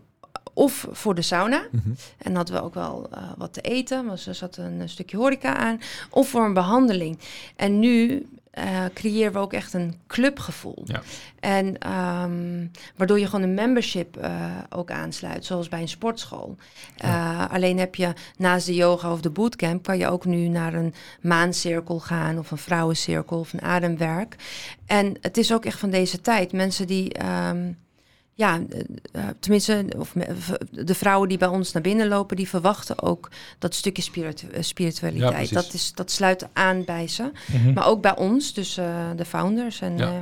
[0.57, 1.67] of voor de sauna.
[1.71, 1.91] Mhm.
[2.19, 4.07] En hadden we ook wel uh, wat te eten.
[4.07, 5.81] Was, er zat een, stukje horeca aan.
[6.11, 7.19] Of voor een behandeling.
[7.57, 8.27] En nu
[8.59, 10.83] uh, creëren we ook echt een clubgevoel.
[10.85, 11.03] Ja.
[11.41, 16.57] En um, waardoor je gewoon een membership uh, ook aansluit, zoals bij een sportschool.
[16.97, 17.33] Ja.
[17.33, 20.75] Uh, alleen heb je naast de yoga of de bootcamp, kan je ook nu naar
[20.75, 24.37] een maancirkel gaan of een vrouwencirkel of een ademwerk.
[24.87, 26.53] En het is ook echt van deze tijd.
[26.53, 27.25] Mensen die.
[27.49, 27.85] Um,
[28.37, 28.61] ja,
[29.13, 30.15] uh, tenminste, of
[30.71, 35.49] de vrouwen die bij ons naar binnen lopen, die verwachten ook dat stukje spiritu spiritualiteit.
[35.49, 37.23] Ja, dat, is, dat sluit aan bij ze.
[37.23, 37.57] Mhm.
[37.57, 37.75] Mm -hmm.
[37.75, 39.81] Maar ook bij ons, dus uh, de founders.
[39.81, 40.13] En, ja.
[40.13, 40.21] uh,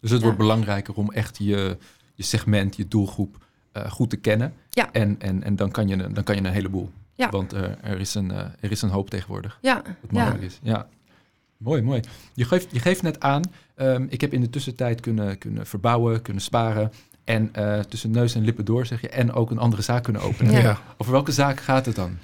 [0.00, 0.24] dus het ja.
[0.24, 1.76] wordt belangrijker om echt je,
[2.14, 3.36] je segment, je doelgroep
[3.76, 4.54] uh, goed te kennen.
[4.70, 4.92] Ja.
[4.92, 6.90] En, en, en dan, kan je, dan kan je een heleboel.
[7.30, 9.58] Want er, is een, er is een hoop tegenwoordig.
[9.60, 9.82] Ja.
[10.00, 10.58] Wat mogelijk is.
[10.62, 10.88] Ja.
[11.56, 12.00] Mooi, mooi.
[12.34, 13.42] Je geeft, je geeft net aan,
[13.76, 16.92] um, ik heb in de tussentijd kunnen, kunnen verbouwen, kunnen sparen.
[17.24, 19.08] En uh, tussen neus en lippen door zeg je.
[19.08, 20.62] En ook een andere zaak kunnen openen.
[20.62, 20.78] Ja.
[20.96, 22.18] Over welke zaak gaat het dan?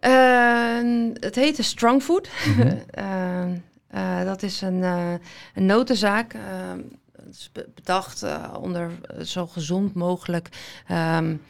[0.00, 2.28] Uh, het heet Strong Food.
[2.46, 2.60] Mhm.
[2.60, 3.62] Mm -hmm.
[3.94, 5.12] uh, dat is een, eh,
[5.54, 6.34] een notenzaak.
[7.12, 8.90] het is bedacht eh, onder
[9.22, 10.48] zo gezond mogelijk
[10.90, 11.40] um,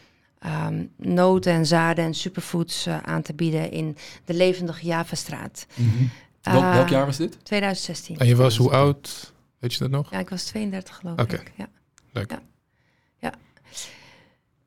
[0.67, 5.67] um, noten en zaden en superfoods aan te bieden in de levendige Javastraat.
[5.75, 6.11] Mm -hmm.
[6.53, 7.39] Welk, Eh, welk jaar was dit?
[7.43, 8.19] 2016.
[8.19, 9.33] En je was hoe oud?
[9.59, 10.11] Weet je dat nog?
[10.11, 11.35] Ja, ik was 32 geloof Oké.
[11.35, 11.53] ik.
[11.57, 11.69] Ja.
[12.13, 12.31] Leuk.
[12.31, 12.41] Ja.
[13.19, 13.33] ja.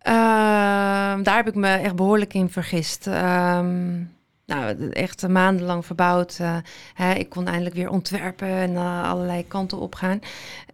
[0.02, 3.08] Ehm, daar heb ik me echt behoorlijk in vergist.
[3.08, 4.04] Ehm,
[4.46, 6.38] nou, echt maandenlang verbouwd.
[6.40, 6.58] eh,
[6.94, 10.20] hè, ik kon eindelijk weer ontwerpen en eh, allerlei kanten op gaan.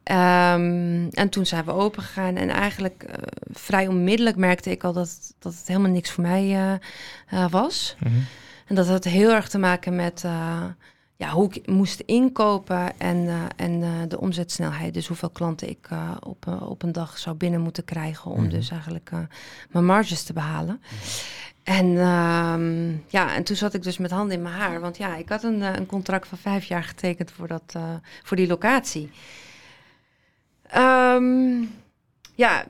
[0.03, 2.35] Ehm, en toen zijn we open gegaan.
[2.35, 3.15] En eigenlijk eh,
[3.51, 6.79] vrij onmiddellijk merkte ik al dat, dat het helemaal niks voor mij
[7.49, 7.95] was.
[7.99, 8.13] Mhm.
[8.65, 10.25] En dat had heel erg te maken met
[11.17, 14.93] ja, hoe ik moest inkopen en, eh, en eh, de omzetsnelheid.
[14.93, 18.49] Dus hoeveel klanten ik eh, op, op een dag zou binnen moeten krijgen om Mhm.
[18.49, 19.11] dus eigenlijk
[19.69, 20.81] mijn marges te behalen.
[21.63, 24.79] En ehm, ja, en toen zat ik dus met handen in mijn haar.
[24.79, 27.75] Want ja, ik had een, een contract van vijf jaar getekend voor, dat,
[28.23, 29.09] voor die locatie.
[30.67, 31.63] Ehm,
[32.35, 32.65] ja,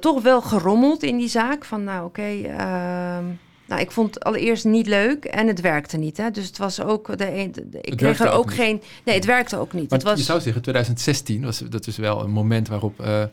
[0.00, 1.64] toch wel gerommeld in die zaak.
[1.64, 2.42] Van nou, oké.
[2.42, 3.24] ehm,
[3.68, 6.16] nou, ik vond het allereerst niet leuk en het werkte niet.
[6.16, 6.30] Hè?
[6.30, 7.18] Dus het was ook.
[7.18, 8.82] De, een- de- de- ik kreeg er ook geen.
[9.04, 9.90] Nee, het werkte ook niet.
[9.90, 13.24] Maar het was, je zou zeggen, 2016, was, dat is wel een moment waarop eh,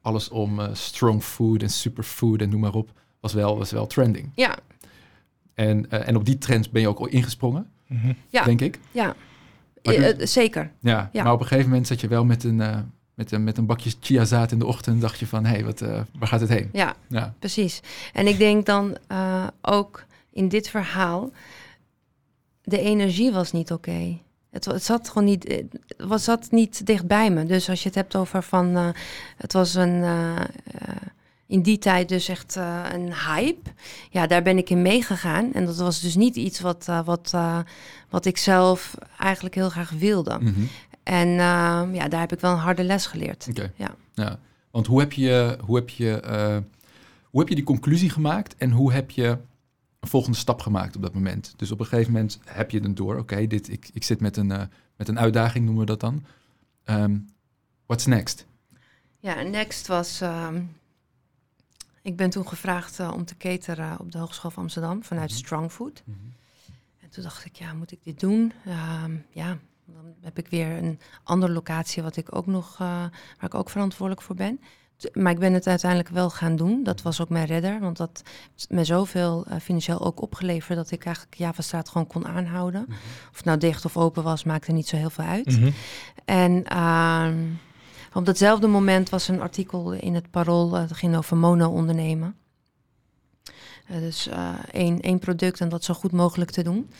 [0.00, 3.86] alles om eh, strong food en superfood en noem maar op, was wel, was wel
[3.86, 4.30] trending.
[4.34, 4.56] Ja,
[5.54, 8.12] En, eh, en op die trends ben je ook al ingesprongen, Mhm.
[8.28, 8.44] Ja.
[8.44, 8.78] denk ik.
[8.90, 9.14] ja.
[10.18, 10.70] Zeker.
[10.80, 11.22] Ja, Ja.
[11.22, 12.78] maar op een gegeven moment zat je wel met een, eh,
[13.18, 15.64] met een, met een bakje chiazaad in de ochtend en dacht je van, hé, hey,
[15.64, 16.68] wat, eh, waar gaat het heen?
[16.72, 17.34] Ja, Ja.
[17.38, 17.80] precies.
[18.12, 21.30] En ik denk dan eh, ook in dit verhaal,
[22.62, 24.18] de energie was niet oké.
[24.50, 27.44] Het, het zat gewoon niet, eh, het was, zat niet dicht bij me.
[27.46, 28.94] Dus als je het hebt over van,
[29.36, 30.04] het was een,
[31.46, 32.56] in die tijd dus echt
[32.92, 33.70] een hype.
[34.10, 35.52] Ja, daar ben ik in meegegaan.
[35.52, 37.34] En dat was dus niet iets wat, wat,
[38.08, 40.38] wat ik zelf eigenlijk heel graag wilde.
[40.40, 40.60] Mhm.
[41.08, 43.46] En eh, ja, daar heb ik wel een harde les geleerd.
[43.50, 43.72] Oké.
[43.76, 43.94] Ja.
[44.14, 44.38] ja.
[44.70, 46.56] Want hoe heb je, hoe heb je, eh,
[47.24, 49.26] hoe heb je die conclusie gemaakt en hoe heb je
[50.00, 51.54] een volgende stap gemaakt op dat moment?
[51.56, 54.36] Dus op een gegeven moment heb je dan door, oké, dit ik, ik zit met
[54.36, 54.62] een, eh,
[54.96, 56.24] met een uitdaging, noemen we dat dan.
[56.84, 57.18] Ehm,
[57.86, 58.46] what's next?
[59.18, 60.20] Ja, next was.
[60.20, 60.62] ehm,
[62.02, 65.38] ik ben toen gevraagd eh, om te cateren op de Hogeschool van Amsterdam vanuit Mhm.
[65.38, 66.02] Strong Food.
[67.00, 68.52] En toen dacht ik, ja, moet ik dit doen?
[68.66, 69.58] Ehm, ja,
[69.92, 73.70] dan heb ik weer een andere locatie wat ik ook nog, eh, waar ik ook
[73.70, 74.60] verantwoordelijk voor ben.
[75.12, 76.82] Maar ik ben het uiteindelijk wel gaan doen.
[76.82, 78.22] Dat was ook mijn redder, want dat
[78.52, 82.86] heeft me zoveel eh, financieel ook opgeleverd dat ik eigenlijk Javastraat gewoon kon aanhouden.
[83.30, 85.46] Of het nou dicht of open was, maakte niet zo heel veel uit.
[85.46, 85.70] Mhm.
[86.24, 87.44] En ehm,
[88.12, 92.36] op datzelfde moment was een artikel in het Parool, eh, dat ging over mono-ondernemen.
[93.88, 94.28] Dus
[94.70, 96.90] één, één product en dat zo goed mogelijk te doen.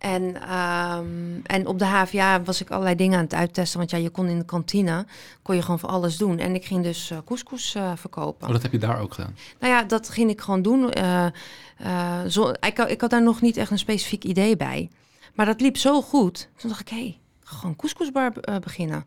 [0.00, 1.06] En, ehm,
[1.42, 3.78] en op de HVA was ik allerlei dingen aan het uittesten.
[3.78, 5.06] Want ja, je kon in de kantine,
[5.42, 6.38] kon je gewoon voor alles doen.
[6.38, 8.46] En ik ging dus eh couscous eh, verkopen.
[8.46, 9.36] Oh, dat heb je daar ook gedaan.
[9.60, 10.90] Nou ja, dat ging ik gewoon doen.
[10.92, 11.26] Eh,
[12.28, 14.90] zo, ik, had- ik had daar nog niet echt een specifiek idee bij.
[15.34, 16.48] Maar dat liep zo goed.
[16.56, 19.04] Toen dacht ik, hé, hey, gewoon couscousbar beginnen.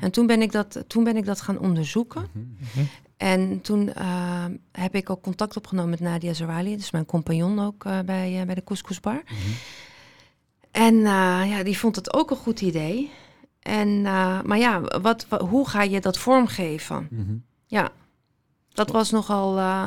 [0.00, 2.26] En toen ben, ik dat, toen ben ik dat gaan onderzoeken.
[2.32, 2.84] Mhm.
[3.16, 6.76] En toen eh, heb ik ook contact opgenomen met Nadia Zawali.
[6.76, 9.22] Dus mijn compagnon ook bij, bij de couscousbar.
[10.76, 13.10] En eh, ja, die vond het ook een goed idee.
[13.60, 17.08] En, eh, maar ja, wat, wa- hoe ga je dat vormgeven?
[17.10, 17.34] Mhm.
[17.66, 17.88] Ja,
[18.72, 19.58] dat was nogal...
[19.58, 19.86] eh,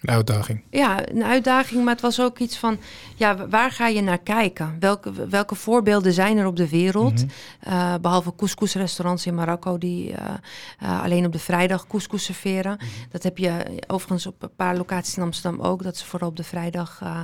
[0.00, 0.62] Een uitdaging.
[0.70, 2.78] ja, een uitdaging, maar het was ook iets van,
[3.16, 4.76] ja, waar ga je naar kijken?
[4.80, 7.14] Welke, welke voorbeelden zijn er op de wereld?
[7.24, 7.28] Mhm.
[7.60, 10.34] Eh, behalve couscous-restaurants in Marokko die eh,
[10.78, 12.78] eh, alleen op de vrijdag couscous serveren.
[13.10, 16.36] Dat heb je overigens op een paar locaties in Amsterdam ook, dat ze vooral op
[16.36, 17.20] de vrijdag eh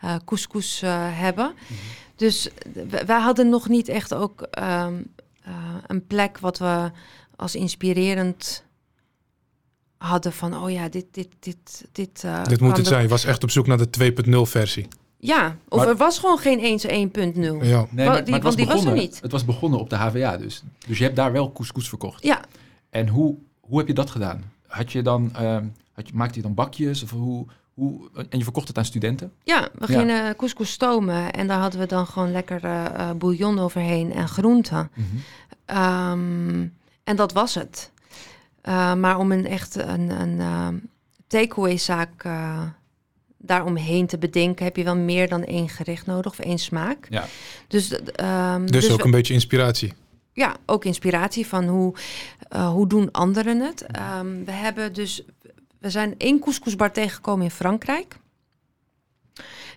[0.00, 1.54] eh, couscous eh, hebben.
[2.16, 2.48] Dus
[3.06, 4.94] wij hadden nog niet echt ook ehm,
[5.42, 5.52] eh,
[5.86, 6.90] een plek wat we
[7.36, 8.64] als inspirerend
[9.98, 12.24] hadden van, oh ja, dit, dit, dit, dit.
[12.24, 13.02] eh, Dit moet het zijn.
[13.02, 14.86] Je was echt op zoek naar de 2.0 versie.
[15.18, 16.88] Ja, of Maar- er was gewoon geen eens 1.0.
[16.92, 17.00] Ja.
[17.42, 19.18] Nee, maar, die- maar het, was want die was er begonnen, niet.
[19.22, 20.62] het was begonnen op de HVA dus.
[20.86, 22.22] Dus je hebt daar wel couscous verkocht.
[22.22, 22.40] Ja,
[22.90, 24.52] En hoe, hoe heb je dat gedaan?
[24.66, 27.02] Had je dan, ehm, had je, maakte je dan bakjes?
[27.02, 29.32] Of hoe, hoe, en je verkocht het aan studenten?
[29.44, 29.98] ja, we Ja.
[29.98, 34.28] gingen couscous stomen en daar hadden we dan gewoon lekker eh, eh, bouillon overheen en
[34.28, 34.90] groenten.
[35.64, 36.66] Ehm,
[37.04, 37.90] en dat was het.
[38.60, 40.74] Eh, maar om een echt een, een ehm,
[41.26, 42.62] takeaway zaak eh,
[43.38, 47.06] daaromheen te bedenken, heb je wel meer dan één gerecht nodig of één smaak.
[47.10, 47.24] Ja.
[47.68, 49.92] Dus, ehm, Dus, ook we- een beetje inspiratie.
[50.32, 51.94] ja, ook inspiratie van hoe,
[52.48, 53.82] eh, hoe doen anderen het.
[53.86, 55.22] Ehm, we hebben dus,
[55.86, 58.16] we zijn één couscousbar tegengekomen in Frankrijk.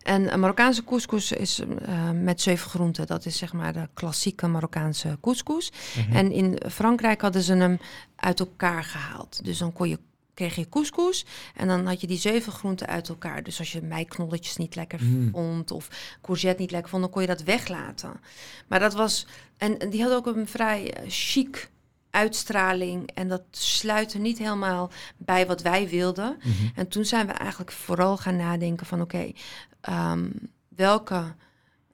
[0.03, 3.07] En een Marokkaanse couscous is eh, met zeven groenten.
[3.07, 4.53] Dat is zeg maar de klassieke Mhm.
[4.53, 5.71] Marokkaanse couscous.
[6.11, 7.79] En in Frankrijk hadden ze hem
[8.15, 9.43] uit elkaar gehaald.
[9.43, 9.99] Dus dan kon je
[10.33, 11.25] kreeg je couscous.
[11.55, 13.43] En dan had je die zeven groenten uit elkaar.
[13.43, 15.29] Dus als je meiknolletjes niet lekker Mm.
[15.31, 18.19] vond of courgette niet lekker vond, dan kon je dat weglaten.
[18.67, 19.25] Maar dat was,
[19.57, 21.69] en en die had ook een vrij eh, chic
[22.11, 23.09] uitstraling.
[23.13, 26.37] En dat sluit er niet helemaal bij wat wij wilden.
[26.37, 26.51] Mhm.
[26.75, 29.31] En toen zijn we eigenlijk vooral gaan nadenken van oké,
[29.81, 30.29] ehm,
[30.67, 31.35] welke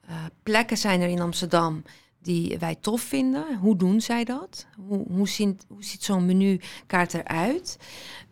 [0.07, 1.83] eh, plekken zijn er in Amsterdam
[2.21, 3.57] die wij tof vinden?
[3.57, 4.65] Hoe doen zij dat?
[4.87, 7.77] Hoe, hoe, ziet, hoe ziet zo'n menukaart eruit?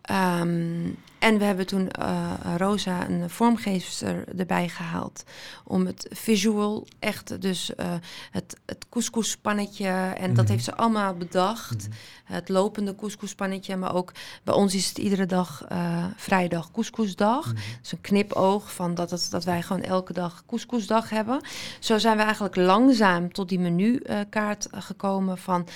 [0.00, 0.90] Ehm,
[1.24, 5.24] en we hebben toen eh, Rosa, een vormgever, erbij gehaald.
[5.64, 7.92] Om het visual echt, dus eh,
[8.30, 9.88] het, het couscouspannetje.
[10.16, 10.52] En dat Mhm.
[10.52, 11.88] heeft ze allemaal bedacht.
[11.88, 11.96] Mhm.
[12.24, 13.76] Het lopende couscouspannetje.
[13.76, 17.44] Maar ook bij ons is het iedere dag eh, vrijdag couscousdag.
[17.46, 17.54] Mhm.
[17.54, 21.40] Dat is een knipoog van dat, het, dat wij gewoon elke dag couscousdag hebben.
[21.78, 25.66] Zo zijn we eigenlijk langzaam tot die menukaart gekomen van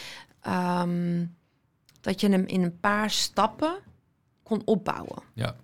[0.41, 1.25] ehm,
[2.01, 3.87] dat je hem in een paar stappen
[4.49, 5.23] kon opbouwen.
[5.35, 5.55] Ja.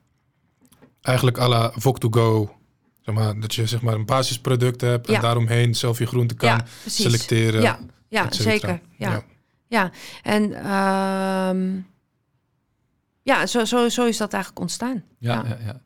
[1.01, 2.55] Eigenlijk à la Vok to go.
[3.01, 5.15] Zeg maar, dat je zeg maar een basisproduct hebt Ja.
[5.15, 7.63] en daaromheen zelf je groenten kan ja, selecteren.
[7.63, 8.81] Ja, ja zeker.
[8.97, 9.11] Ja.
[9.11, 9.23] Ja.
[9.69, 9.91] Ja,
[10.23, 11.81] en ehm,
[13.23, 15.03] ja, zo, zo, zo is dat eigenlijk ontstaan.
[15.19, 15.45] Ja, Ja.
[15.49, 15.57] ja.
[15.65, 15.81] ja.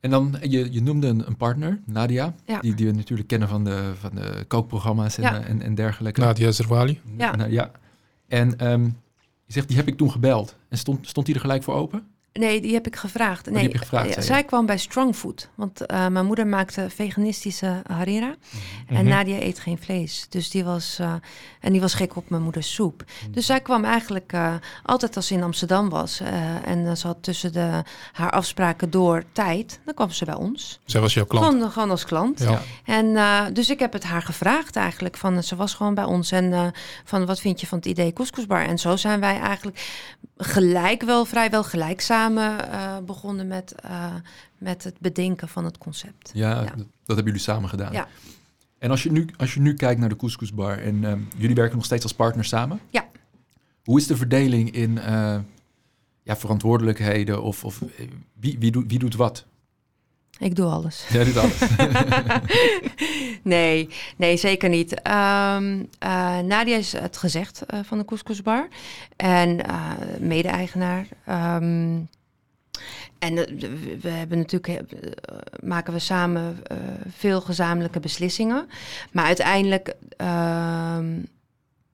[0.00, 2.60] En dan, je, je noemde een, een partner, Nadia, Ja.
[2.60, 5.38] die, die we natuurlijk kennen van de, van de kookprogramma's en, Ja.
[5.40, 6.20] eh, en, en dergelijke.
[6.20, 7.00] Nadia Zerwali.
[7.18, 7.36] Ja.
[7.36, 7.70] Nou, ja.
[8.28, 8.90] En ehm,
[9.46, 10.56] je zegt, die heb ik toen gebeld.
[10.68, 12.13] En stond, stond die er gelijk voor open?
[12.40, 13.46] Nee, die heb ik gevraagd.
[13.48, 15.48] Oh, Nee, heb je gevraagd, eh, zij kwam bij Strongfood.
[15.54, 18.34] Want eh, mijn moeder maakte veganistische harira.
[18.88, 19.08] En Mhm.
[19.08, 20.26] Nadia eet geen vlees.
[20.28, 21.12] Dus die was, eh,
[21.60, 23.04] en die was gek op mijn moeders soep.
[23.30, 24.32] Dus zij kwam eigenlijk
[24.82, 26.20] altijd als ze in Amsterdam was.
[26.64, 29.80] en ze had tussen de, haar afspraken door tijd.
[29.84, 30.80] Dan kwam ze bij ons.
[30.84, 31.46] Zij was jouw klant.
[31.46, 32.38] Gewoon, gewoon als klant.
[32.40, 32.60] Ja.
[32.84, 33.14] En
[33.54, 35.16] dus ik heb het haar gevraagd eigenlijk.
[35.16, 36.30] Van, ze was gewoon bij ons.
[36.32, 36.72] En
[37.04, 38.64] van wat vind je van het idee couscousbar?
[38.66, 39.92] En zo zijn wij eigenlijk
[40.36, 44.14] gelijk wel, vrijwel gelijk samen eh, begonnen met, eh,
[44.58, 46.30] met het bedenken van het concept.
[46.34, 46.64] Ja, Ja.
[46.64, 47.92] Dat, dat hebben jullie samen gedaan.
[47.92, 48.08] Ja.
[48.78, 51.76] En als je, nu, als je nu kijkt naar de Couscousbar en ehm, jullie werken
[51.76, 52.80] nog steeds als partners samen.
[52.90, 53.08] Ja.
[53.84, 55.38] Hoe is de verdeling in eh,
[56.22, 57.82] ja, verantwoordelijkheden of, of
[58.40, 59.46] wie, wie, doet, wie doet wat?
[60.38, 61.06] Ik doe alles.
[61.12, 61.58] Jij doet alles.
[63.42, 65.02] nee, nee, zeker niet.
[65.02, 68.68] Ehm, eh, Nadia is het gezegd eh, van de Couscousbar.
[69.16, 71.06] En eh, mede-eigenaar.
[71.26, 71.98] Ehm,
[73.18, 73.34] en
[74.00, 74.78] we- hebben natuurlijk,
[75.62, 76.62] maken we samen
[77.16, 78.68] veel gezamenlijke beslissingen.
[79.12, 81.18] Maar uiteindelijk ehm,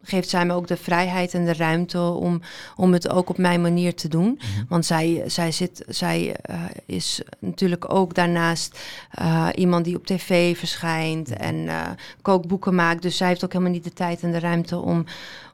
[0.03, 2.41] geeft zij me ook de vrijheid en de ruimte om,
[2.77, 4.39] om het ook op mijn manier te doen.
[4.39, 4.65] Mhm.
[4.69, 8.79] Want zij, zij, zit, zij eh, is natuurlijk ook daarnaast
[9.11, 11.81] eh, iemand die op tv verschijnt en eh,
[12.23, 13.03] kookboeken maakt.
[13.03, 15.05] Dus zij heeft ook helemaal niet de tijd en de ruimte om,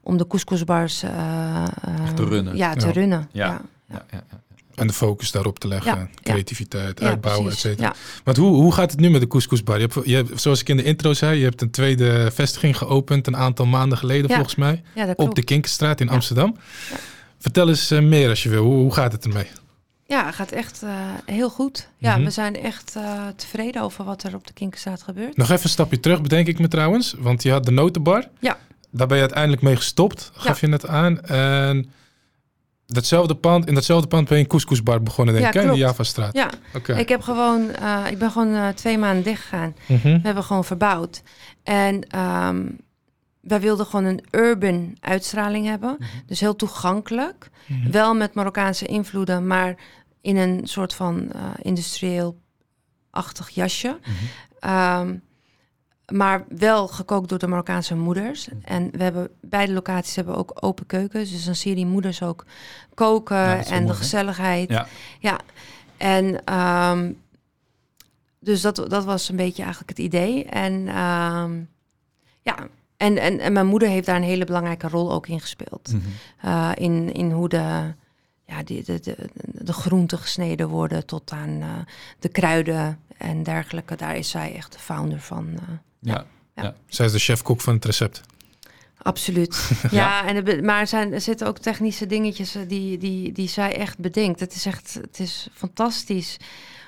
[0.03, 2.57] om de couscousbars te runnen.
[2.57, 2.93] Ja, te Ja.
[2.93, 3.29] runnen.
[3.33, 3.47] Ja.
[3.47, 3.61] Ja.
[3.89, 4.41] Ja, ja, ja.
[4.77, 5.97] En de focus daarop te leggen.
[5.97, 6.09] Ja.
[6.23, 7.95] Creativiteit, Ja, uitbouwen, et cetera.
[8.25, 9.81] Want hoe, hoe gaat het nu met de couscousbar?
[9.81, 12.77] Je hebt, je hebt, zoals ik in de intro zei, je hebt een tweede vestiging
[12.79, 14.83] geopend een aantal maanden geleden volgens mij.
[15.17, 16.09] Op de Kinkerstraat in.
[16.09, 16.57] Amsterdam.
[17.39, 18.63] Vertel eens eh, meer als je wil.
[18.65, 19.47] Hoe, hoe gaat het ermee?
[20.07, 20.91] Ja, het gaat echt eh,
[21.27, 21.89] heel goed.
[21.99, 22.25] Ja, Mhm.
[22.25, 25.37] we zijn echt eh, tevreden over wat er op de Kinkerstraat gebeurt.
[25.37, 27.15] Nog even een stapje terug, bedenk ik me trouwens.
[27.19, 28.29] Want je had de notenbar.
[28.41, 28.59] Ja.
[28.91, 31.21] Daar ben je uiteindelijk mee gestopt, gaf je net aan.
[31.23, 31.91] En
[32.87, 35.75] datzelfde pand, in datzelfde pand ben je een couscousbar begonnen, denk Ja, ik, hè, in
[35.75, 35.83] de.
[35.85, 36.35] Javastraat.
[36.35, 36.51] Ja,
[36.97, 39.77] ik heb gewoon, eh, ik ben gewoon eh, twee maanden dichtgegaan.
[39.87, 40.03] Mhm.
[40.03, 41.23] We hebben gewoon verbouwd.
[41.63, 42.67] En ehm,
[43.41, 45.97] wij wilden gewoon een urban uitstraling hebben.
[46.27, 47.51] Dus heel toegankelijk.
[47.67, 47.91] Mhm.
[47.91, 49.75] Wel met Marokkaanse invloeden, maar
[50.21, 53.99] in een soort van eh, industrieel-achtig jasje.
[54.61, 55.17] Mhm.
[56.13, 58.49] Maar wel gekookt door de Marokkaanse moeders.
[58.65, 61.31] En we hebben beide locaties hebben ook open keukens.
[61.31, 62.45] Dus dan zie je die moeders ook
[62.95, 64.69] koken Ja, en de mooi, gezelligheid.
[64.69, 64.87] Ja.
[65.21, 65.39] ja.
[65.97, 67.13] En ehm,
[68.39, 70.45] dus dat, dat was een beetje eigenlijk het idee.
[70.45, 71.61] En ehm,
[72.43, 75.93] ja, en, en, en mijn moeder heeft daar een hele belangrijke rol ook in gespeeld.
[75.93, 76.03] Mhm.
[76.41, 77.95] Eh, in, in hoe de,
[78.45, 81.69] ja, de, de, de, de groenten gesneden worden tot aan eh,
[82.19, 83.97] de kruiden en dergelijke.
[83.97, 85.49] Daar is zij echt de founder van.
[85.55, 85.63] eh,
[86.01, 86.27] Ja.
[86.87, 88.21] Zij is de chef-kok van het recept.
[88.99, 89.71] Absoluut.
[89.91, 93.77] ja, en maar er, zijn, er zitten ook technische dingetjes eh, die, die, die zij
[93.77, 94.41] echt bedenkt.
[94.41, 96.37] Het is echt het is fantastisch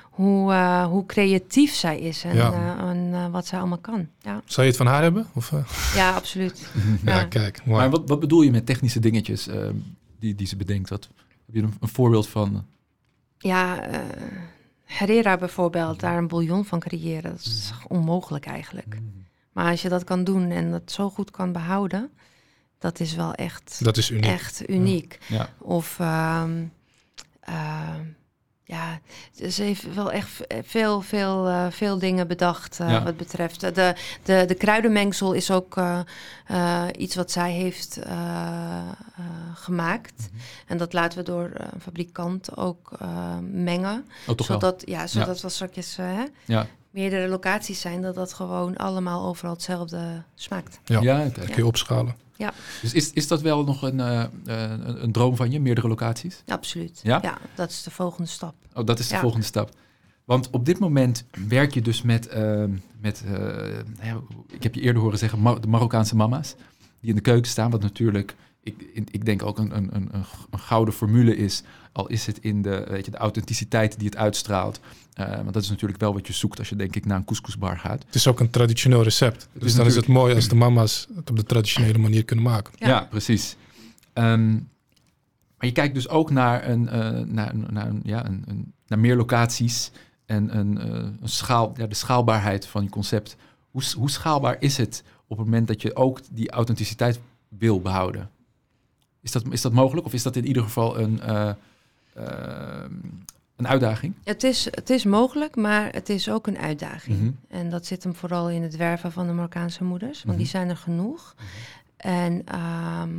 [0.03, 2.53] hoe, eh, hoe creatief zij is en, Ja.
[2.53, 4.09] eh, en wat zij allemaal kan.
[4.23, 5.27] Ja, Zou je het van haar hebben?
[5.35, 5.65] Of, eh?
[5.95, 6.69] ja absoluut.
[7.05, 7.17] ja.
[7.19, 7.25] Ja.
[7.25, 7.67] kijk.
[7.67, 9.49] Maar wat, wat bedoel je met technische dingetjes
[10.19, 10.89] die, die ze bedenkt?
[10.89, 11.09] Wat,
[11.47, 12.65] heb je een, een voorbeeld van?
[13.39, 13.99] Ja, eh
[14.89, 18.99] Herrera bijvoorbeeld, daar een bouillon van creëren, dat is onmogelijk eigenlijk.
[19.53, 22.11] Maar als je dat kan doen en dat zo goed kan behouden,
[22.79, 24.25] dat is wel echt, Dat is uniek.
[24.31, 25.19] echt uniek.
[25.29, 25.49] Ja.
[25.59, 26.65] Of ehm,
[28.69, 29.01] ja,
[29.51, 33.03] ze heeft wel echt v- veel, veel, eh, veel dingen bedacht eh, Ja.
[33.03, 33.61] wat betreft.
[33.61, 36.01] De, de, de kruidenmengsel is ook eh,
[36.47, 40.29] eh, iets wat zij heeft eh, eh, gemaakt.
[40.67, 43.09] En dat laten we door eh, een fabrikant ook eh,
[43.51, 44.07] mengen.
[44.27, 44.61] Oh, toch wel?
[44.61, 49.27] zodat, ja, zodat we straks eh, hè, Ja, meerdere locaties zijn, dat dat gewoon allemaal
[49.27, 50.81] overal hetzelfde smaakt.
[50.85, 51.01] Ja.
[51.01, 52.15] ja kun je opschalen.
[52.83, 56.43] Dus is, is dat wel nog een, eh, een, een droom van je, meerdere locaties?
[56.47, 57.01] Absoluut.
[57.03, 57.39] Ja?
[57.55, 58.55] dat is de volgende stap.
[58.75, 59.21] Oh, dat is de Ja.
[59.21, 59.71] volgende stap.
[60.25, 62.65] Want op dit moment werk je dus met, eh,
[63.01, 63.33] met eh,
[64.03, 64.21] ja,
[64.51, 66.55] ik heb je eerder horen zeggen, Mar- de Marokkaanse mama's.
[67.01, 70.09] Die in de keuken staan, wat natuurlijk, ik, ik denk ook een, een, een,
[70.51, 71.63] een gouden formule is.
[71.93, 74.81] Al is het in de, weet je, de authenticiteit die het uitstraalt.
[75.19, 77.25] Eh, want dat is natuurlijk wel wat je zoekt als je denk ik naar een
[77.25, 78.03] couscousbar gaat.
[78.07, 79.49] Het is ook een traditioneel recept.
[79.53, 82.73] Dus dan is het mooi als de mama's het op de traditionele manier kunnen maken.
[82.79, 83.01] Ja, Ja.
[83.11, 83.57] precies.
[84.13, 84.53] Ehm,
[85.57, 88.73] maar je kijkt dus ook naar, een, eh, naar, een, naar, een, ja, een, een,
[88.87, 89.91] naar meer locaties
[90.27, 90.89] en een, eh,
[91.21, 93.37] een schaal, ja, de schaalbaarheid van je concept.
[93.71, 98.31] Hoe, hoe schaalbaar is het op het moment dat je ook die authenticiteit wil behouden?
[99.21, 101.51] Is dat, is dat mogelijk of is dat in ieder geval een, eh,
[102.15, 102.93] ehm,
[103.59, 104.15] een uitdaging?
[104.25, 107.19] Het is, het is mogelijk, maar het is ook een uitdaging.
[107.21, 107.31] Mhm.
[107.49, 110.57] En dat zit hem vooral in het werven van de Marokkaanse moeders, want die Mhm.
[110.57, 111.35] zijn er genoeg.
[111.97, 113.11] En ehm,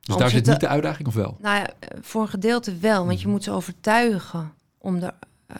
[0.00, 1.36] Dus daar zit te- niet de uitdaging of wel?
[1.40, 3.34] nou ja, voor een gedeelte wel, want je Mhm.
[3.34, 5.12] moet ze overtuigen om de
[5.46, 5.56] eh,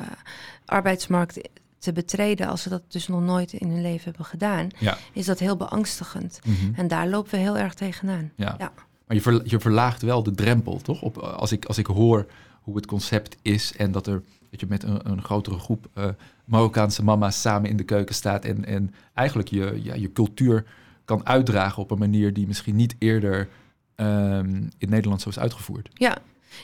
[0.64, 4.96] arbeidsmarkt te betreden als ze dat dus nog nooit in hun leven hebben gedaan, Ja.
[5.12, 6.38] is dat heel beangstigend.
[6.74, 8.32] En daar lopen we heel erg tegenaan.
[8.36, 8.54] Ja.
[8.58, 8.72] Ja.
[9.06, 11.02] Maar je, ver- je verlaagt wel de drempel, toch?
[11.02, 12.26] Op, als, ik, als ik hoor
[12.66, 16.08] hoe het concept is en dat er dat je met een, een grotere groep eh,
[16.44, 20.64] Marokkaanse mama's samen in de keuken staat en, en eigenlijk je, ja, je cultuur
[21.04, 23.48] kan uitdragen op een manier die misschien niet eerder
[23.94, 25.88] ehm, in Nederland zo is uitgevoerd.
[25.92, 26.18] Ja.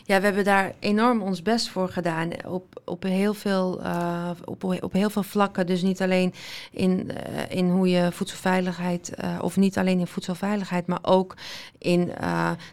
[0.04, 2.30] Ja, we hebben daar enorm ons best voor gedaan.
[2.46, 5.66] Op, op, heel, veel, eh, op, op heel veel vlakken.
[5.66, 6.34] Dus niet alleen
[6.70, 11.36] in, eh, in hoe je voedselveiligheid, eh, of niet alleen in voedselveiligheid, maar ook
[11.78, 12.12] in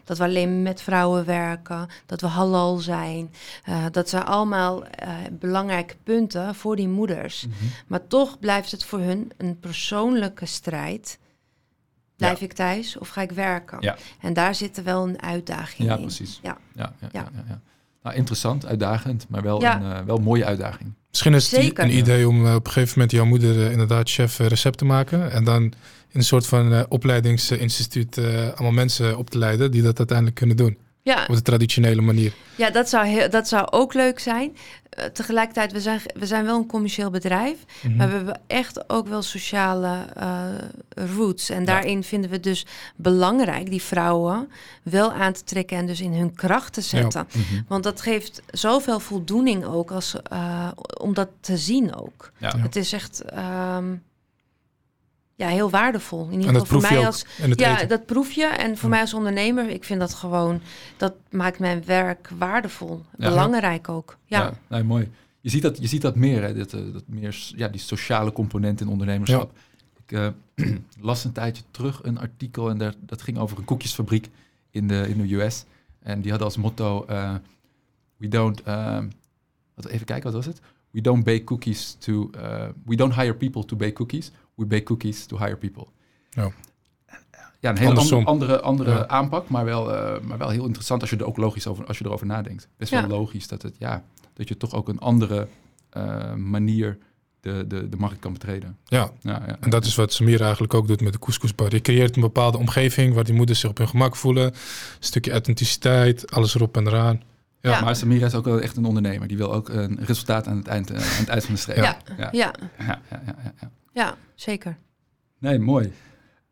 [0.04, 3.32] dat we alleen met vrouwen werken, dat we halal zijn.
[3.90, 4.82] Dat zijn allemaal
[5.32, 7.46] belangrijke punten voor die moeders.
[7.86, 11.18] Maar toch blijft het voor hun een persoonlijke strijd.
[12.20, 12.44] Blijf Ja.
[12.46, 13.76] ik thuis of ga ik werken?
[13.80, 13.96] Ja.
[14.20, 16.00] En daar zit er wel een uitdaging Ja, in.
[16.00, 16.40] precies.
[16.42, 16.56] Ja.
[16.74, 17.20] Ja, ja, ja.
[17.20, 17.28] Ja.
[17.34, 17.60] ja, ja.
[18.02, 19.80] Nou, interessant, uitdagend, maar wel, Ja.
[19.80, 20.92] een, eh, wel een mooie uitdaging.
[21.10, 21.84] Misschien is het Zeker.
[21.84, 24.84] een idee om eh, op een gegeven moment jouw moeder eh, inderdaad chef recept te
[24.84, 25.30] maken.
[25.32, 25.72] En dan in
[26.12, 30.56] een soort van eh, opleidingsinstituut eh, allemaal mensen op te leiden die dat uiteindelijk kunnen
[30.56, 30.78] doen.
[31.02, 32.32] Ja, Op de traditionele manier.
[32.56, 34.56] ja dat, zou heel, dat zou ook leuk zijn.
[34.90, 37.96] Eh, tegelijkertijd, we zijn, we zijn wel een commercieel bedrijf, Mhm.
[37.96, 40.44] maar we hebben echt ook wel sociale eh,
[41.16, 41.50] roots.
[41.50, 44.50] En daarin vinden we dus belangrijk die vrouwen
[44.82, 47.26] wel aan te trekken en dus in hun kracht te zetten.
[47.32, 47.62] Mhm.
[47.68, 50.68] Want dat geeft zoveel voldoening ook als, eh,
[51.00, 52.30] om dat te zien ook.
[52.38, 52.58] Ja.
[52.58, 53.94] Het is echt ehm,
[55.40, 56.24] ja, heel waardevol.
[56.24, 57.24] In ieder geval voor mij als
[57.54, 57.88] ja, eten.
[57.88, 58.44] dat proef je.
[58.44, 58.88] En voor Ja.
[58.88, 60.60] mij als ondernemer, ik vind dat gewoon,
[60.96, 63.02] dat maakt mijn werk waardevol.
[63.18, 63.28] Ja.
[63.28, 64.16] Belangrijk ook.
[64.24, 64.40] Ja.
[64.40, 65.10] Ja, nee, mooi.
[65.40, 68.32] Je ziet dat, je ziet dat meer, hè, dat, eh, dat meer ja, die sociale
[68.32, 69.52] component in ondernemerschap.
[70.06, 70.28] Ik eh,
[71.08, 74.28] las een tijdje terug een artikel en daar, dat ging over een koekjesfabriek
[74.70, 75.64] in de, in de US.
[76.02, 77.34] En die hadden als motto, eh,
[78.16, 78.62] we don't,
[79.74, 80.60] wat, even kijken, wat was het?
[80.90, 82.30] We don't bake cookies to,
[82.84, 85.86] we don't hire people to bake cookies, we bake cookies to hire people.
[86.30, 86.50] Ja.
[87.60, 88.26] Ja, een hele Andersom.
[88.26, 89.06] andere, andere, Ja.
[89.08, 91.98] aanpak, maar wel, eh, maar wel heel interessant als je er ook logisch over, als
[91.98, 92.68] je erover nadenkt.
[92.76, 93.00] Best Ja.
[93.06, 95.46] wel logisch dat het, ja, dat je toch ook een andere
[95.90, 96.98] eh, manier
[97.40, 98.76] de, de, de markt kan betreden.
[98.84, 99.56] Ja, Ja, ja.
[99.60, 101.72] en dat is wat Samir eigenlijk ook doet met de couscousbar.
[101.74, 104.44] Je creëert een bepaalde omgeving waar die moeders zich op hun gemak voelen.
[104.46, 104.52] Een
[104.98, 107.22] stukje authenticiteit, alles erop en eraan.
[107.60, 107.70] Ja.
[107.70, 107.80] Ja.
[107.80, 109.28] Maar Samira is ook wel echt een ondernemer.
[109.28, 111.76] Die wil ook een resultaat aan het eind, eh, aan het eind van de streep.
[111.76, 111.96] Ja.
[112.16, 112.28] ja.
[112.32, 112.54] Ja.
[112.78, 113.22] ja, ja,
[113.60, 114.78] ja, ja, zeker.
[115.38, 115.92] Nee, mooi.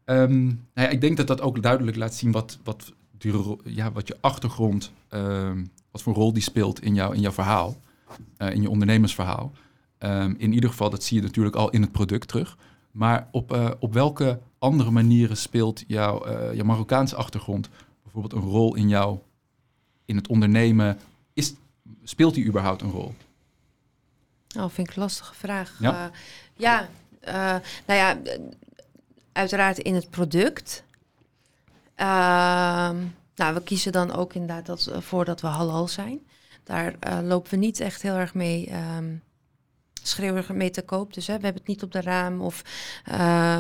[0.05, 3.93] Ehm, nou ja, ik denk dat dat ook duidelijk laat zien wat, wat, die, ja,
[3.93, 7.77] wat je achtergrond, ehm, wat voor rol die speelt in, jou, in jouw verhaal,
[8.37, 9.53] eh, in je ondernemersverhaal.
[9.99, 12.57] Ehm, in ieder geval, dat zie je natuurlijk al in het product terug.
[12.91, 16.25] Maar op, eh, op welke andere manieren speelt jouw,
[16.55, 17.69] jouw Marokkaanse achtergrond
[18.03, 19.19] bijvoorbeeld een rol in jou,
[20.05, 20.99] in het ondernemen?
[21.35, 21.55] Is,
[22.03, 23.15] speelt die überhaupt een rol?
[24.57, 25.77] Oh, vind ik een lastige vraag.
[25.81, 26.11] Ja.
[26.55, 26.89] Ja,
[27.29, 28.19] eh, nou ja,
[29.33, 30.85] uiteraard in het product.
[31.95, 32.97] Ehm,
[33.35, 36.27] nou, we kiezen dan ook inderdaad dat, eh, voor dat we halal zijn.
[36.65, 39.15] Daar eh, lopen we niet echt heel erg mee ehm,
[40.03, 41.15] schreeuwen mee te koop.
[41.15, 42.41] Dus hè, we hebben het niet op de raam.
[42.41, 42.63] Of,
[43.11, 43.15] uh,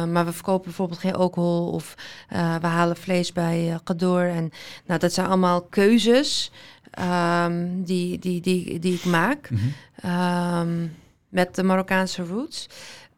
[0.05, 1.71] maar we verkopen bijvoorbeeld geen alcohol.
[1.71, 1.95] Of
[2.33, 4.29] uh, we halen vlees bij uh, Cador.
[4.29, 4.51] En
[4.87, 6.51] nou, dat zijn allemaal keuzes
[6.99, 9.51] um, die, die, die, die ik maak.
[9.51, 10.59] Mm -hmm.
[10.59, 10.97] um,
[11.29, 12.69] met de Marokkaanse roots.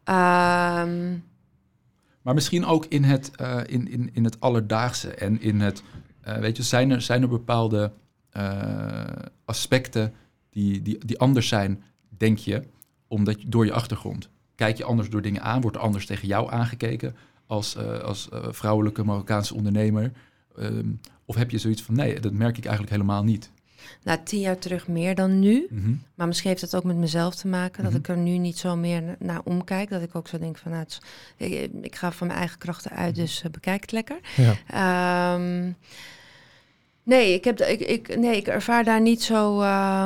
[0.03, 1.23] Um,
[2.21, 5.83] maar misschien ook in het, uh, in, in, in het alledaagse en in het,
[6.27, 7.91] uh, weet je, zijn er, zijn er bepaalde
[8.37, 9.03] uh,
[9.45, 10.13] aspecten
[10.49, 12.63] die, die, die anders zijn, denk je,
[13.07, 14.29] omdat door je achtergrond.
[14.55, 19.03] Kijk je anders door dingen aan, wordt er anders tegen jou aangekeken als, als vrouwelijke
[19.03, 20.11] Marokkaanse ondernemer?
[20.59, 23.51] Um, of heb je zoiets van, nee, dat merk ik eigenlijk helemaal niet?
[24.03, 25.67] Nou, tien jaar terug meer dan nu.
[25.69, 26.01] Mm -hmm.
[26.15, 27.83] Maar misschien heeft het ook met mezelf te maken.
[27.83, 28.05] Dat mm -hmm.
[28.05, 29.89] ik er nu niet zo meer naar omkijk.
[29.89, 31.01] Dat ik ook zo denk van, nou, is,
[31.37, 34.19] ik, ik, ga van mijn eigen krachten uit, dus uh, bekijk het lekker.
[34.35, 35.33] Ja.
[35.33, 35.75] Um,
[37.03, 39.61] nee, ik heb, ik, ik, nee, ik ervaar daar niet zo...
[39.61, 40.03] Uh,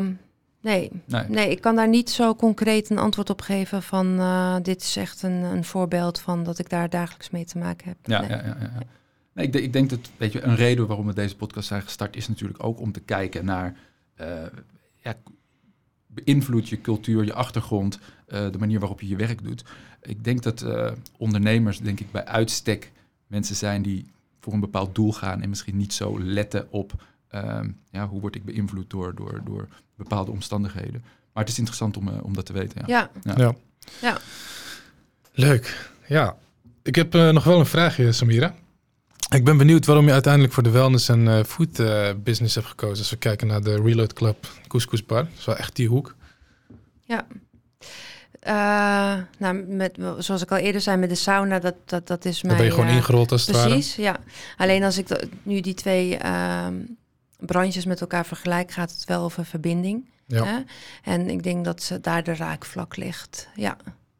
[0.61, 1.23] nee, nee.
[1.27, 4.19] nee, ik kan daar niet zo concreet een antwoord op geven van...
[4.19, 7.87] Uh, dit is echt een, een voorbeeld van dat ik daar dagelijks mee te maken
[7.87, 7.97] heb.
[8.03, 8.29] Ja, nee.
[8.29, 8.69] ja, ja, ja.
[9.35, 12.15] Nee, ik, ik, denk dat weet je, een reden waarom we deze podcast zijn gestart
[12.15, 13.75] is natuurlijk ook om te kijken naar
[14.21, 14.27] uh,
[14.95, 15.15] ja,
[16.07, 19.63] beïnvloed je cultuur, je achtergrond, uh, de manier waarop je je werk doet.
[20.01, 22.91] Ik denk dat uh, ondernemers, denk ik, bij uitstek
[23.27, 24.05] mensen zijn die
[24.39, 26.93] voor een bepaald doel gaan en misschien niet zo letten op
[27.91, 31.03] ja, hoe word ik beïnvloed door, door, door bepaalde omstandigheden.
[31.33, 32.83] Maar het is interessant om, om dat te weten.
[32.85, 33.09] Ja.
[33.23, 33.35] Ja.
[33.37, 33.55] ja.
[34.01, 34.17] ja.
[35.31, 35.91] Leuk.
[36.07, 36.35] Ja.
[36.83, 38.55] Ik heb nog wel een vraagje, Samira.
[39.35, 42.67] Ik ben benieuwd waarom je uiteindelijk voor de wellness en uh, food uh, business hebt
[42.67, 42.97] gekozen.
[42.97, 45.23] Als we kijken naar de Reload Club Couscous Bar.
[45.23, 46.15] Dat is wel echt die hoek.
[47.03, 47.27] Ja.
[48.47, 52.43] Uh, nou, met, zoals ik al eerder zei, met de sauna, dat, dat, dat is
[52.43, 52.57] mijn...
[52.57, 54.09] Dan ben je gewoon ingerold als het Precies, ware.
[54.09, 54.19] ja.
[54.57, 56.17] Alleen als ik nu die twee
[57.39, 60.09] branches met elkaar vergelijk, gaat het wel over verbinding.
[60.27, 60.45] Ja.
[60.45, 60.59] Hè?
[61.11, 63.47] En ik denk dat ze daar de raakvlak ligt.
[63.55, 63.77] Ja,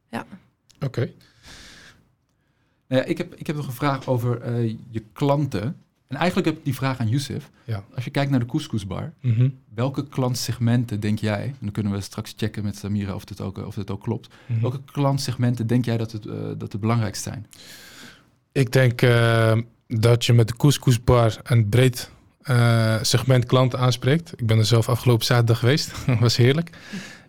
[0.10, 0.26] ja.
[0.76, 0.86] Oké.
[0.86, 1.14] Okay.
[2.88, 5.76] Nou ja, ik, heb, ik heb nog een vraag over uh, je klanten.
[6.08, 7.50] En eigenlijk heb ik die vraag aan Youssef.
[7.64, 7.84] Ja.
[7.96, 9.58] Als je kijkt naar de couscousbar, mm -hmm.
[9.74, 13.58] welke klantsegmenten denk jij, en dan kunnen we straks checken met Samira of dit ook,
[13.58, 14.38] of dit ook klopt, Mhm.
[14.48, 14.62] mm -hmm.
[14.62, 17.46] welke klantsegmenten denk jij dat het, uh, dat het belangrijkst zijn?
[18.52, 19.58] Ik denk uh,
[19.88, 22.12] dat je met de couscousbar een breed
[22.44, 24.34] uh, segment klanten aanspreekt.
[24.36, 26.70] Ik ben er zelf afgelopen zaterdag geweest, dat was heerlijk.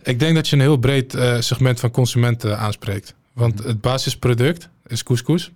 [0.03, 3.15] Ik denk dat je een heel breed segment van consumenten aanspreekt.
[3.33, 3.69] Want mm -hmm.
[3.69, 5.53] het basisproduct is couscous.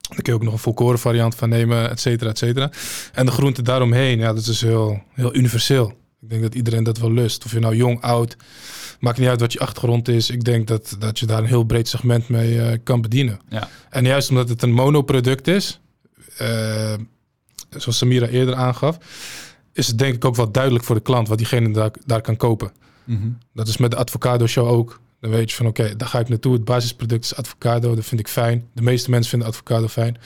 [0.00, 2.70] Daar kun je ook nog een volkoren variant van nemen, et cetera, et cetera.
[3.12, 5.88] En de groente daaromheen, ja, dat is heel, heel universeel.
[6.20, 7.44] Ik denk dat iedereen dat wel lust.
[7.44, 8.36] Of je nou jong, oud,
[9.00, 10.30] maakt niet uit wat je achtergrond is.
[10.30, 13.40] Ik denk dat, dat je daar een heel breed segment mee uh, kan bedienen.
[13.48, 13.68] Ja.
[13.90, 15.80] En juist omdat het een monoproduct is,
[16.42, 16.94] uh,
[17.70, 18.98] zoals Samira eerder aangaf,
[19.72, 22.36] is het denk ik ook wel duidelijk voor de klant wat diegene daar, daar kan
[22.36, 22.72] kopen.
[23.04, 23.38] Mm -hmm.
[23.54, 25.00] Dat is met de avocado show ook.
[25.20, 26.52] Dan weet je van oké, okay, daar ga ik naartoe.
[26.52, 28.64] Het basisproduct is avocado, dat vind ik fijn.
[28.72, 30.16] De meeste mensen vinden avocado fijn.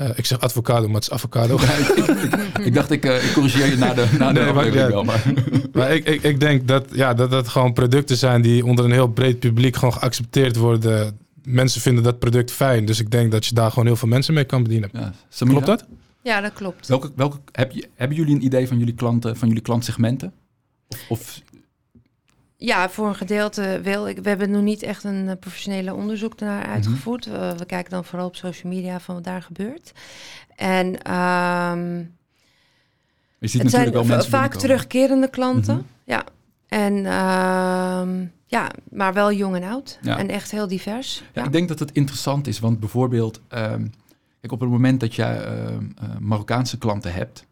[0.00, 1.58] Uh, ik zeg avocado, maar het is avocado.
[1.60, 4.52] Ja, ik, ik, ik, dacht, ik, uh, ik corrigeer je na de, na de nee,
[4.52, 5.04] maar, ja, wel.
[5.04, 5.22] Maar,
[5.72, 8.92] maar ik, ik, ik denk dat, ja, dat dat gewoon producten zijn die onder een
[8.92, 11.18] heel breed publiek gewoon geaccepteerd worden.
[11.42, 12.84] Mensen vinden dat product fijn.
[12.84, 14.90] Dus ik denk dat je daar gewoon heel veel mensen mee kan bedienen.
[14.92, 15.84] Ja, klopt dat?
[16.22, 16.86] Ja, dat klopt.
[16.86, 20.32] Welke, welke, heb je, hebben jullie een idee van jullie klanten, van jullie klantsegmenten?
[20.88, 21.40] Of, of
[22.60, 24.08] ja, voor een gedeelte wel.
[24.08, 27.26] Ik, we hebben nog niet echt een uh, professionele onderzoek naar uitgevoerd.
[27.26, 27.42] Mm -hmm.
[27.42, 29.92] uh, we kijken dan vooral op social media van wat daar gebeurt.
[30.56, 32.16] En um,
[33.38, 35.74] je ziet het zijn natuurlijk wel vaak terugkerende klanten.
[35.74, 35.88] Mm -hmm.
[36.04, 36.24] Ja.
[36.68, 39.98] En um, ja, maar wel jong en oud.
[40.02, 40.18] Ja.
[40.18, 41.18] En echt heel divers.
[41.18, 43.92] Ja, ja, ik denk dat het interessant is, want bijvoorbeeld, um,
[44.40, 45.76] kijk, op het moment dat jij uh,
[46.18, 47.46] Marokkaanse klanten hebt,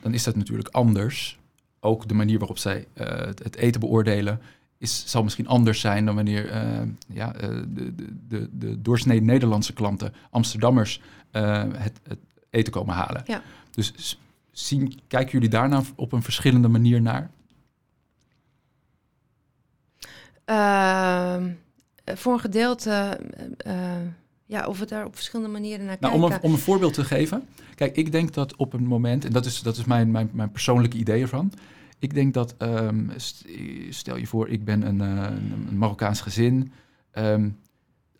[0.00, 1.39] dan is dat natuurlijk anders
[1.80, 4.40] ook de manier waarop zij uh, het eten beoordelen,
[4.78, 7.94] is, zal misschien anders zijn dan wanneer uh, ja, uh, de,
[8.28, 11.00] de, de doorsnee Nederlandse klanten, Amsterdammers,
[11.30, 12.18] het, het,
[12.50, 13.22] eten komen halen.
[13.26, 13.42] Ja.
[13.70, 14.18] Dus
[14.50, 17.30] zien, kijken jullie daarna op een verschillende manier naar?
[20.44, 21.50] Ehm,
[22.04, 23.20] voor een gedeelte
[24.50, 26.28] ja, of we daar op verschillende manieren naar nou, kijken.
[26.28, 27.42] Om een, om een voorbeeld te geven.
[27.74, 30.50] Kijk, ik denk dat op een moment, en dat is, dat is mijn, mijn, mijn
[30.50, 31.52] persoonlijke idee ervan.
[31.98, 33.10] Ik denk dat, um,
[33.90, 35.26] stel je voor, ik ben een, uh,
[35.68, 36.72] een Marokkaans gezin.
[37.14, 37.58] Um,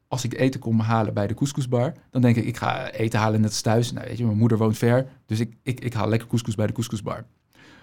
[0.09, 3.41] als ik eten kom halen bij de couscousbar, dan denk ik, ik ga eten halen
[3.41, 3.93] net als thuis.
[3.93, 6.67] Nou, weet je, mijn moeder woont ver, dus ik, ik, ik haal lekker couscous bij
[6.67, 7.25] de couscousbar.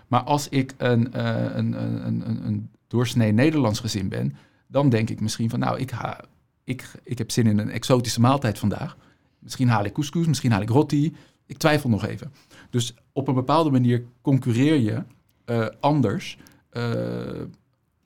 [0.07, 4.35] Maar als ik een, uh, een, een, een, een doorsnee Nederlands gezin ben,
[4.67, 6.19] dan denk ik misschien van, nou, ik ga
[6.67, 8.97] ik, ik heb zin in een exotische maaltijd vandaag.
[9.39, 11.15] Misschien haal ik couscous, misschien haal ik roti.
[11.45, 12.31] Ik twijfel nog even.
[12.69, 15.03] Dus op een bepaalde manier concurreer je
[15.45, 16.37] uh, anders.
[16.71, 17.41] Uh,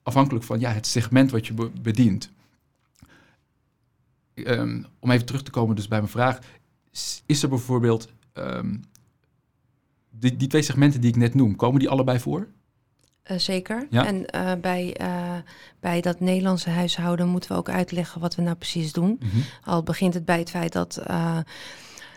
[0.03, 2.32] afhankelijk van ja, het segment wat je be- bedient.
[4.34, 6.39] Ehm, om even terug te komen dus bij mijn vraag.
[7.26, 8.78] Is er bijvoorbeeld ehm,
[10.09, 12.47] die, die twee segmenten die ik net noem, komen die allebei voor?
[13.32, 13.88] Eh, zeker.
[13.89, 14.05] Ja.
[14.05, 15.34] En eh, bij, eh,
[15.79, 19.19] bij dat Nederlandse huishouden moeten we ook uitleggen wat we nou precies doen.
[19.63, 21.38] Al begint het bij het feit dat eh,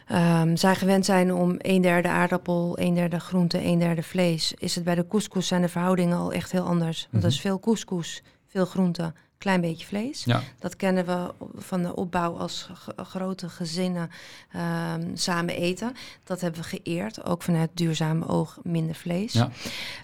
[0.06, 4.54] ehm, zij gewend zijn om een derde aardappel, een derde groente, een derde vlees.
[4.58, 7.08] Is het bij de couscous zijn de verhoudingen al echt heel anders.
[7.10, 9.12] Want dat is veel couscous, veel groente,
[9.44, 10.24] klein beetje vlees.
[10.24, 14.10] Ja, Dat kennen we van de opbouw als grote gezinnen
[14.52, 15.92] ehm, samen eten.
[16.24, 19.32] Dat hebben we geëerd, ook vanuit duurzame oog minder vlees.
[19.32, 19.50] Ja.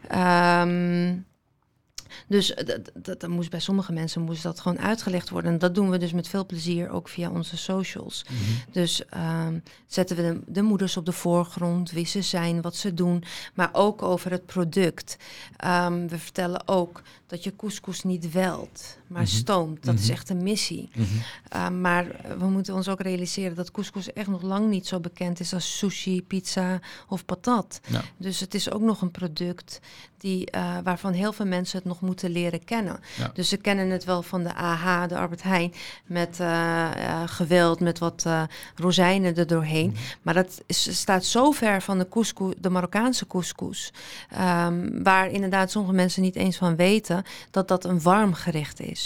[0.08, 1.18] Ehm,
[2.26, 5.52] dus dat, dat, dat moest bij sommige mensen moest dat gewoon uitgelegd worden.
[5.52, 8.24] En dat doen we dus met veel plezier ook via onze socials.
[8.72, 12.94] Dus ehm, zetten we de, de moeders op de voorgrond, wie ze zijn, wat ze
[12.94, 13.24] doen,
[13.54, 15.16] maar ook over het product.
[16.08, 19.30] We vertellen ook dat je couscous niet welt, maar Mhm.
[19.30, 19.84] stoomt.
[19.84, 20.12] Dat is Mhm.
[20.12, 20.88] echt een missie.
[20.94, 21.06] Mhm.
[21.56, 22.06] Uh, maar
[22.38, 25.78] we moeten ons ook realiseren dat couscous echt nog lang niet zo bekend is als
[25.78, 27.80] sushi, pizza of patat.
[27.86, 28.02] Ja.
[28.16, 29.80] Dus het is ook nog een product
[30.18, 33.00] die, uh, waarvan heel veel mensen het nog moeten leren kennen.
[33.18, 33.30] Ja.
[33.34, 35.72] Dus ze kennen het wel van de AH, de Albert Heijn,
[36.06, 36.46] met uh,
[36.96, 38.26] uh, geweld, met wat
[38.74, 39.96] rozijnen er doorheen.
[40.22, 43.92] Maar dat is, staat zo ver van de, couscous, de Marokkaanse couscous,
[44.40, 48.99] um, waar inderdaad sommige mensen niet eens van weten dat dat een warm gerecht is.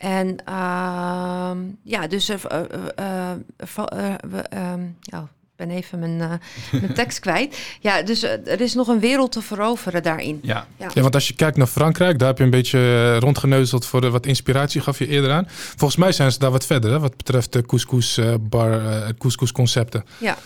[0.00, 1.50] En uh,
[1.82, 2.60] ja, dus er, uh,
[2.98, 7.58] uh, um, ja, ik ben even mijn, uh, mijn tekst kwijt.
[7.80, 10.38] Ja, dus er is nog een wereld te veroveren daarin.
[10.42, 10.66] Ja.
[10.76, 10.90] Ja.
[10.94, 11.02] ja.
[11.02, 14.10] want als je kijkt naar Frankrijk, daar heb je een beetje eh, rondgeneuzeld voor de,
[14.10, 15.44] wat inspiratie, gaf je eerder aan.
[15.48, 19.08] Volgens mij zijn ze daar wat verder, hè, wat betreft de couscous uh, bar, uh,
[19.18, 20.04] couscous concepten.
[20.18, 20.38] Ja.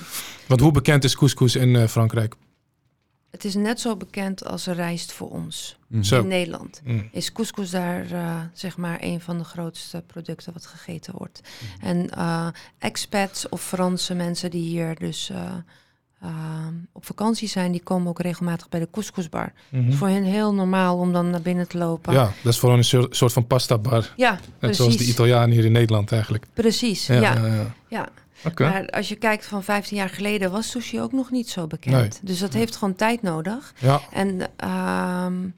[0.46, 2.34] Want hoe bekend is couscous in uh, Frankrijk?
[3.34, 5.78] Het is net zo bekend als rijst voor ons.
[5.88, 6.02] Mm.
[6.10, 7.08] In Nederland mm.
[7.12, 11.40] is couscous daar uh, zeg maar een van de grootste producten wat gegeten wordt.
[11.42, 11.88] Mm.
[11.88, 12.46] En uh,
[12.78, 16.26] expats of Franse mensen die hier dus uh,
[16.92, 19.52] op vakantie zijn, die komen ook regelmatig bij de couscousbar.
[19.68, 19.80] Mhm.
[19.80, 19.96] Mm -hmm.
[19.96, 22.12] Voor hen heel normaal om dan naar binnen te lopen.
[22.12, 24.12] Ja, dat is gewoon een soort van pasta bar.
[24.16, 24.76] Ja, Net precies.
[24.76, 26.46] zoals de Italianen hier in Nederland eigenlijk.
[26.52, 27.14] Precies, ja.
[27.20, 27.46] ja.
[27.46, 27.74] ja.
[27.88, 28.08] ja.
[28.46, 28.70] Okay.
[28.70, 31.94] Maar als je kijkt van 15 jaar geleden was sushi ook nog niet zo bekend.
[31.94, 32.10] Nee.
[32.22, 33.74] Dus dat heeft gewoon tijd nodig.
[33.78, 34.00] Ja.
[34.10, 34.40] En
[35.24, 35.54] um,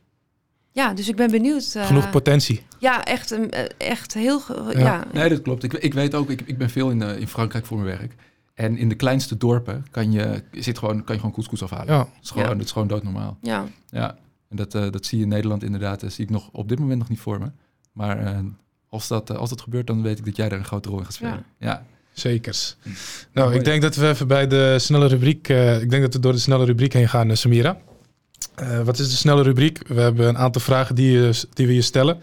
[0.73, 1.75] ja, dus ik ben benieuwd.
[1.77, 2.63] Uh, Genoeg potentie.
[2.79, 3.39] Ja, echt,
[3.79, 4.41] echt heel.
[4.73, 4.79] Ja.
[4.79, 5.05] ja.
[5.13, 5.63] Nee, dat klopt.
[5.63, 8.15] Ik, ik weet ook, ik, ik ben veel in, uh, in Frankrijk voor mijn werk.
[8.55, 11.87] En in de kleinste dorpen kan je, zit gewoon, kan je gewoon couscous afhalen.
[11.87, 11.99] Ja.
[11.99, 12.55] Dat is gewoon, Ja.
[12.55, 13.39] dat is gewoon doodnormaal.
[13.41, 13.65] Ja.
[13.91, 14.17] Ja,
[14.49, 16.01] en dat, uh, dat zie je in Nederland inderdaad.
[16.01, 17.51] Dat zie ik nog op dit moment nog niet voor me.
[17.93, 18.39] Maar uh,
[18.89, 21.05] als, dat, als dat gebeurt, dan weet ik dat jij daar een grote rol in
[21.05, 21.45] gaat spelen.
[21.59, 21.69] Ja.
[21.69, 21.87] ja.
[22.19, 22.77] Zekers.
[23.33, 25.49] Nou, ik denk dat we even bij de snelle rubriek...
[25.49, 27.79] Uh, ik denk dat we door de snelle rubriek heen gaan, uh, Samira.
[28.63, 29.81] Uh, wat is de snelle rubriek?
[29.87, 32.21] We hebben een aantal vragen die, je, die we je stellen.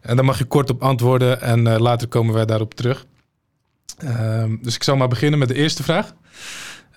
[0.00, 3.06] En daar mag je kort op antwoorden en uh, later komen wij daarop terug.
[4.04, 6.14] Uh, dus ik zal maar beginnen met de eerste vraag.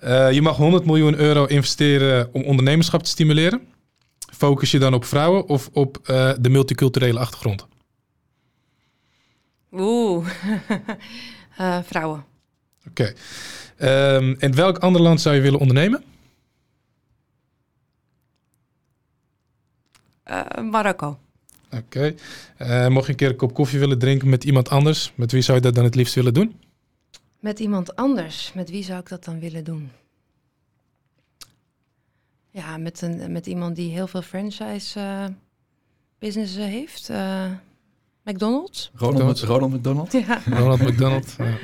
[0.04, 3.60] Uh, je mag 100 miljoen euro investeren om ondernemerschap te stimuleren.
[4.36, 7.66] Focus je dan op vrouwen of op uh, de multiculturele achtergrond?
[9.72, 10.26] Oeh,
[11.60, 12.24] uh, vrouwen.
[12.88, 13.14] Oké.
[13.78, 14.14] Okay.
[14.14, 16.04] Um, in welk ander land zou je willen ondernemen?
[20.30, 21.18] Uh, Marokko.
[21.66, 21.76] Oké.
[21.76, 22.16] Okay.
[22.58, 25.42] Uh, mocht je een keer een kop koffie willen drinken met iemand anders, met wie
[25.42, 26.60] zou je dat dan het liefst willen doen?
[27.40, 28.52] Met iemand anders.
[28.52, 29.90] Met wie zou ik dat dan willen doen?
[32.50, 35.24] Ja, met, een, met iemand die heel veel franchise uh,
[36.18, 37.10] business heeft.
[38.26, 38.90] McDonald's.
[38.94, 40.12] Ronald, Ronald McDonald?
[40.12, 40.40] Ja.
[40.50, 41.34] Ronald McDonald.
[41.38, 41.58] Ja.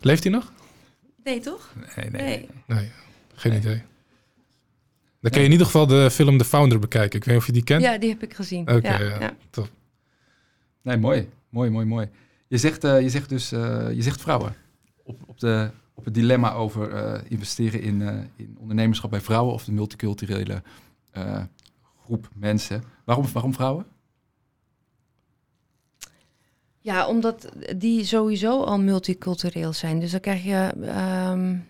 [0.00, 0.52] Leeft hij nog?
[1.24, 1.72] Nee, toch?
[1.96, 2.22] Nee, nee.
[2.22, 2.48] nee.
[2.66, 2.90] nee
[3.42, 3.60] geen nee.
[3.60, 3.82] idee.
[5.20, 7.18] Dan kun je in ieder geval de film The Founder bekijken.
[7.18, 7.82] Ik weet niet of je die kent.
[7.82, 8.62] Ja, die heb ik gezien.
[8.62, 9.36] Oké, okay, ja, ja, ja.
[9.50, 9.70] top.
[10.82, 11.28] Nee, mooi.
[11.48, 12.08] Mooi, mooi, mooi.
[12.48, 14.54] Je zegt, uh, je zegt dus, uh, je zegt vrouwen.
[15.04, 19.64] Op, op, de, op het dilemma over uh, investeren in, in ondernemerschap bij vrouwen of
[19.64, 20.62] de multiculturele
[22.04, 22.82] groep mensen.
[23.04, 23.86] Waarom, waarom vrouwen?
[26.82, 30.00] Ja, omdat die sowieso al multicultureel zijn.
[30.00, 30.70] Dus dan krijg je.
[31.30, 31.66] Um,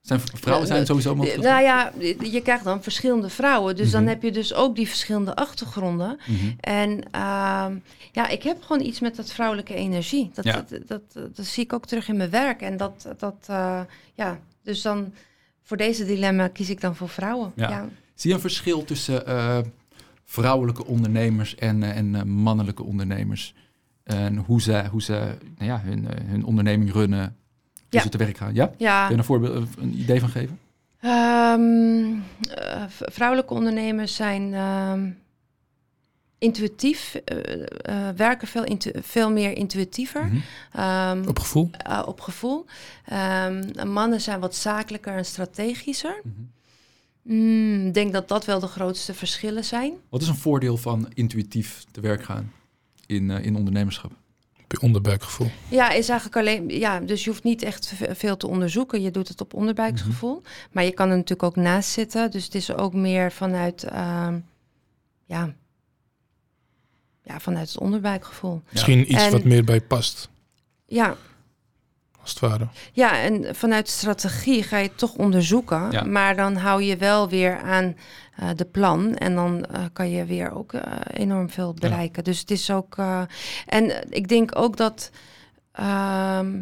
[0.00, 1.52] zijn vrouwen zijn sowieso multicultureel?
[1.52, 1.92] Nou ja,
[2.30, 3.76] je krijgt dan verschillende vrouwen.
[3.76, 4.00] Dus mm -hmm.
[4.00, 6.18] dan heb je dus ook die verschillende achtergronden.
[6.20, 6.32] Mhm.
[6.32, 6.56] Mm -hmm.
[6.60, 7.82] En um,
[8.12, 10.30] ja, ik heb gewoon iets met dat vrouwelijke energie.
[10.34, 10.52] Dat, ja.
[10.52, 12.60] dat, dat, dat, dat, zie ik ook terug in mijn werk.
[12.60, 13.80] En dat, dat uh,
[14.14, 15.12] ja, dus dan
[15.62, 17.52] voor deze dilemma kies ik dan voor vrouwen.
[17.56, 17.68] Ja.
[17.68, 17.88] ja.
[18.14, 19.58] Zie je een verschil tussen uh,
[20.24, 23.54] vrouwelijke ondernemers en, en mannelijke ondernemers?
[24.04, 25.12] En hoe ze, hoe ze
[25.58, 27.36] nou ja, hun, hun onderneming runnen,
[27.74, 28.00] hoe ja.
[28.02, 28.54] ze te werk gaan.
[28.54, 28.72] Ja?
[28.78, 29.02] ja.
[29.02, 30.58] Kun je een voorbeeld, een idee van geven?
[31.04, 35.18] Um, uh, vrouwelijke ondernemers zijn um,
[36.38, 37.62] intuïtief, eh,
[38.08, 40.24] eh, werken veel, intu- veel meer intuïtiever.
[40.24, 40.36] Mhm.
[40.72, 41.70] Ehm, Op gevoel?
[41.72, 42.64] eh, op gevoel.
[43.04, 46.20] Ehm, mannen zijn wat zakelijker en strategischer.
[46.24, 46.40] Mhm.
[47.34, 49.92] Mm, Ik denk dat dat wel de grootste verschillen zijn.
[50.08, 52.52] Wat is een voordeel van intuïtief te werk gaan
[53.14, 54.10] in, eh, in ondernemerschap?
[54.64, 55.50] Op je onderbuikgevoel.
[55.68, 56.68] Ja, is eigenlijk alleen.
[56.68, 59.02] Ja, dus je hoeft niet echt ve- veel te onderzoeken.
[59.02, 60.42] Je doet het op onderbuiksgevoel.
[60.72, 62.30] Maar je kan er natuurlijk ook naast zitten.
[62.30, 63.82] Dus het is ook meer vanuit.
[63.84, 64.38] ehm,
[65.24, 65.54] ja,
[67.24, 68.62] ja, vanuit het onderbuikgevoel.
[68.70, 70.28] Misschien iets En- wat meer bij past,
[70.86, 71.16] Ja,
[72.22, 72.68] als het ware.
[72.92, 75.90] ja, en vanuit strategie ga je het toch onderzoeken.
[75.90, 76.04] Ja.
[76.04, 77.96] Maar dan hou je wel weer aan
[78.36, 79.16] eh, de plan.
[79.16, 82.24] En dan eh, kan je weer ook eh, enorm veel bereiken.
[82.24, 82.96] Dus het is ook.
[82.98, 83.22] eh,
[83.66, 85.10] en ik denk ook dat.
[85.72, 86.60] ehm,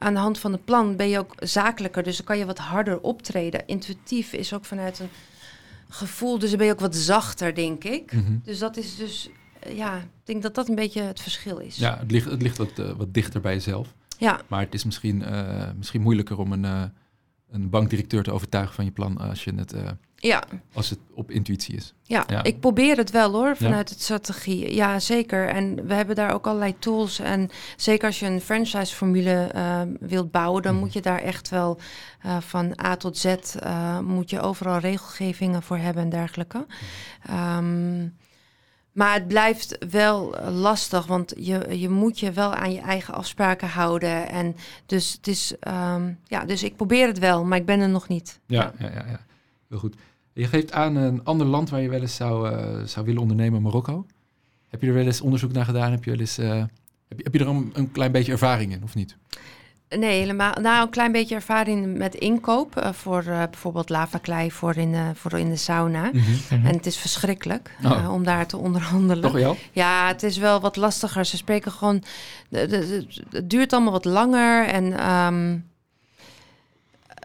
[0.00, 2.02] aan de hand van het plan ben je ook zakelijker.
[2.02, 3.66] Dus dan kan je wat harder optreden.
[3.66, 5.08] Intuïtief is ook vanuit een
[5.88, 6.38] gevoel.
[6.38, 8.12] Dus dan ben je ook wat zachter, denk ik.
[8.12, 8.32] Mhm.
[8.44, 9.30] Dus dat is dus.
[9.68, 11.76] ja, ik denk dat dat een beetje het verschil is.
[11.76, 13.94] Ja, het ligt, het ligt wat, wat dichter bij jezelf.
[14.18, 14.40] Ja.
[14.48, 16.82] Maar het is misschien, eh, misschien moeilijker om een, eh,
[17.50, 19.82] een bankdirecteur te overtuigen van je plan als, je het, eh,
[20.16, 20.42] ja.
[20.72, 21.94] als het op intuïtie is.
[22.02, 22.42] Ja, Ja.
[22.42, 24.74] ik probeer het wel hoor, vanuit het strategie.
[24.74, 25.48] Ja, zeker.
[25.48, 27.18] En we hebben daar ook allerlei tools.
[27.18, 30.82] En zeker als je een franchise-formule eh, wilt bouwen, dan Mhm.
[30.82, 31.78] moet je daar echt wel
[32.22, 36.66] eh, van A tot Z, eh, moet je overal regelgevingen voor hebben en dergelijke.
[37.26, 38.06] Ehm,
[38.98, 43.14] maar het blijft wel eh, lastig, want je, je moet je wel aan je eigen
[43.14, 44.28] afspraken houden.
[44.28, 47.88] En dus het is, ehm, ja, dus ik probeer het wel, maar ik ben er
[47.88, 48.40] nog niet.
[48.46, 49.20] Ja, ja, ja, ja.
[49.68, 49.96] heel goed.
[50.32, 53.62] Je geeft aan een ander land waar je wel eens zou, eh, zou willen ondernemen,
[53.62, 54.06] Marokko.
[54.68, 55.90] Heb je er wel eens onderzoek naar gedaan?
[55.90, 56.64] Heb je, wel eens, eh,
[57.08, 59.16] heb je, heb je er een, een klein beetje ervaring in, of niet?
[59.96, 60.52] Nee, helemaal.
[60.60, 62.76] Nou, een klein beetje ervaring met inkoop.
[62.76, 66.10] eh, voor eh, bijvoorbeeld lavaklei voor in, de, voor in de sauna.
[66.50, 67.90] En het is verschrikkelijk Oh.
[67.90, 69.22] eh, om daar te onderhandelen.
[69.22, 69.56] Toch wel?
[69.72, 71.24] Ja, het is wel wat lastiger.
[71.24, 72.02] Ze spreken gewoon.
[72.50, 74.66] Het duurt allemaal wat langer.
[74.66, 74.98] En.
[74.98, 75.56] ehm,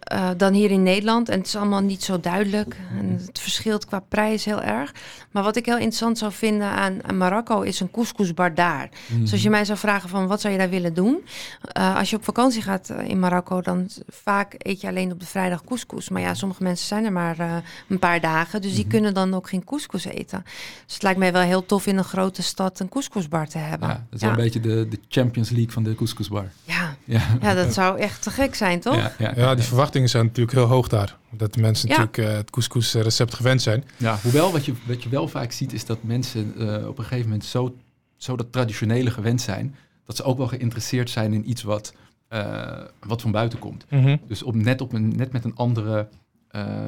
[0.03, 1.29] eh, dan hier in Nederland.
[1.29, 2.75] En het is allemaal niet zo duidelijk.
[2.99, 4.91] En het verschilt qua prijs heel erg.
[5.31, 8.89] Maar wat ik heel interessant zou vinden aan, aan Marokko is een couscousbar daar.
[9.07, 9.21] Mhm.
[9.21, 11.23] Dus als je mij zou vragen van wat zou je daar willen doen?
[11.71, 15.19] Eh, als je op vakantie gaat eh, in Marokko, dan vaak eet je alleen op
[15.19, 16.09] de vrijdag couscous.
[16.09, 17.55] Maar ja, sommige mensen zijn er maar eh,
[17.89, 18.61] een paar dagen.
[18.61, 18.89] Dus die Mhm.
[18.93, 20.43] kunnen dan ook geen couscous eten.
[20.85, 23.87] Dus het lijkt mij wel heel tof in een grote stad een couscousbar te hebben.
[23.89, 26.45] Ja, dat is een beetje de, de Champions League van de couscousbar.
[26.63, 26.95] ja.
[27.05, 28.95] Ja, ja, dat zou echt te gek zijn, toch?
[28.95, 31.17] ja, ja, Ja, die verwachtingen zijn natuurlijk heel hoog daar.
[31.37, 31.97] Dat de mensen Ja.
[31.97, 33.83] natuurlijk eh, het couscous recept gewend zijn.
[33.97, 37.03] Ja, hoewel wat je, wat je wel vaak ziet is dat mensen eh, op een
[37.03, 37.75] gegeven moment zo,
[38.17, 39.75] zo dat traditionele gewend zijn,
[40.05, 41.93] dat ze ook wel geïnteresseerd zijn in iets wat,
[42.27, 43.85] eh, wat van buiten komt.
[44.27, 46.07] Dus op, net, op een, net met een andere,
[46.49, 46.87] eh,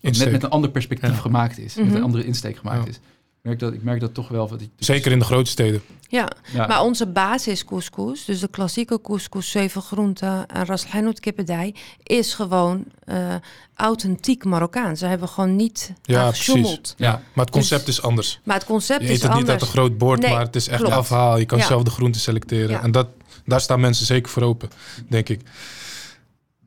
[0.00, 1.16] net met een ander perspectief Ja.
[1.16, 1.96] gemaakt is, met Mhm.
[1.96, 2.88] een andere insteek gemaakt Ja.
[2.90, 2.96] is.
[2.96, 4.48] Ik merk dat, ik merk dat toch wel.
[4.48, 5.80] Wat ik, Zeker in de grote steden.
[6.08, 11.20] Ja, ja, maar onze basis couscous, dus de klassieke couscous, zeven groenten en ras hanout
[11.20, 13.34] kippendij, is gewoon eh,
[13.74, 14.98] authentiek Marokkaans.
[14.98, 16.44] Ze hebben gewoon niet Ja, precies.
[16.44, 16.94] gesjoemeld.
[16.96, 18.40] ja, Maar het concept Dus- is anders.
[18.44, 19.52] Maar het concept Je is eet het niet anders.
[19.52, 20.94] uit een groot bord, Nee, maar het is echt klopt.
[20.96, 21.38] afhaal.
[21.38, 21.66] Je kan Ja.
[21.66, 22.70] zelf de groenten selecteren.
[22.70, 22.82] Ja.
[22.82, 23.06] En dat,
[23.44, 24.70] daar staan mensen zeker voor open,
[25.08, 25.40] denk ik.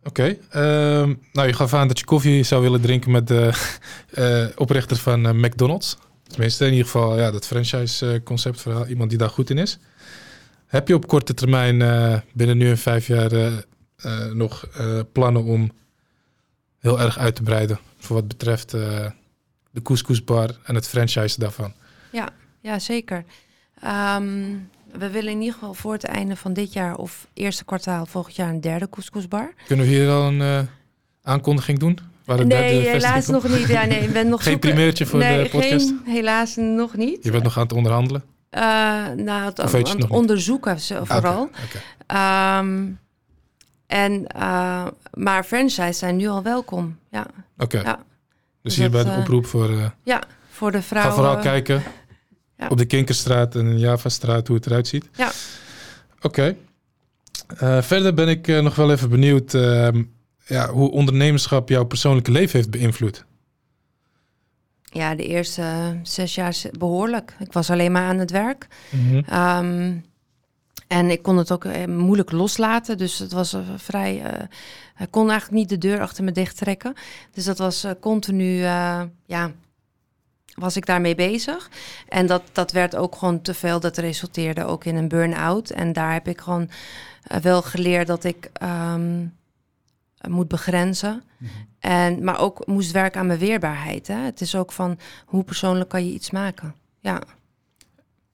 [0.03, 3.51] Oké, ehm, nou je gaf aan dat je koffie zou willen drinken met de
[4.13, 5.97] eh, oprichter van eh, McDonald's.
[6.29, 8.87] Tenminste, in ieder geval ja, dat franchise-concept verhaal.
[8.87, 9.77] Iemand die daar goed in is.
[10.65, 13.57] Heb je op korte termijn, eh, binnen nu en vijf jaar, eh,
[13.97, 15.71] eh, nog eh, plannen om
[16.79, 17.79] heel erg uit te breiden?
[17.97, 19.05] Voor wat betreft eh,
[19.71, 21.73] de couscousbar en het franchise daarvan.
[22.61, 23.23] Ja, zeker.
[23.81, 24.55] Ehm,
[24.91, 28.35] we willen in ieder geval voor het einde van dit jaar of eerste kwartaal volgend
[28.35, 29.53] jaar een derde couscousbar.
[29.67, 30.61] Kunnen we hier al een eh,
[31.21, 31.99] aankondiging doen?
[32.29, 33.67] Waar Nee, derde helaas nog niet.
[33.67, 35.87] Ja, nee, ik ben nog Geen zoeken- primeurtje voor nee, de podcast?
[35.87, 37.23] Geen, helaas nog niet.
[37.23, 38.23] Je bent nog aan het onderhandelen?
[38.49, 38.61] Eh,
[39.15, 41.41] nou, het, aan het onderzoeken zo- vooral.
[41.41, 41.81] Oké.
[42.07, 42.85] Ehm,
[43.87, 46.97] en, eh, maar franchise zijn nu al welkom.
[47.11, 47.25] Ja,
[47.57, 47.79] Oké.
[47.81, 47.95] Ja.
[47.95, 48.03] Dus
[48.61, 49.69] Dus hier bij dat, de eh, oproep voor...
[49.69, 50.21] eh, ja
[50.51, 51.13] voor de ga vrouwen.
[51.15, 51.83] vooral kijken
[52.57, 52.67] Ja.
[52.67, 55.09] op de Kinkerstraat en de Javastraat hoe het eruit ziet.
[55.15, 55.31] Ja.
[56.21, 56.55] Oké.
[57.57, 60.03] Eh, verder ben ik eh, nog wel even benieuwd ehm,
[60.49, 63.25] ja, hoe ondernemerschap jouw persoonlijke leven heeft beïnvloed.
[64.83, 67.35] Ja, de eerste eh, zes jaar behoorlijk.
[67.39, 68.67] Ik was alleen maar aan het werk.
[69.27, 69.97] Ehm,
[70.87, 72.97] en ik kon het ook eh, moeilijk loslaten.
[72.97, 74.21] Dus het was eh, vrij.
[74.23, 74.43] eh,
[74.99, 76.93] ik kon eigenlijk niet de deur achter me dicht trekken.
[77.33, 78.63] Dus dat was eh, continu.
[78.63, 79.51] eh, ja,
[80.55, 81.69] was ik daarmee bezig.
[82.07, 83.79] En dat, dat werd ook gewoon te veel.
[83.79, 85.69] Dat resulteerde ook in een burn-out.
[85.69, 86.69] En daar heb ik gewoon
[87.41, 89.25] wel geleerd dat ik ehm,
[90.27, 91.23] moet begrenzen.
[91.37, 91.51] Mhm.
[91.79, 94.07] En, maar ook moest werken aan mijn weerbaarheid.
[94.07, 94.15] Hè?
[94.15, 96.75] Het is ook van hoe persoonlijk kan je iets maken.
[96.99, 97.21] Ja.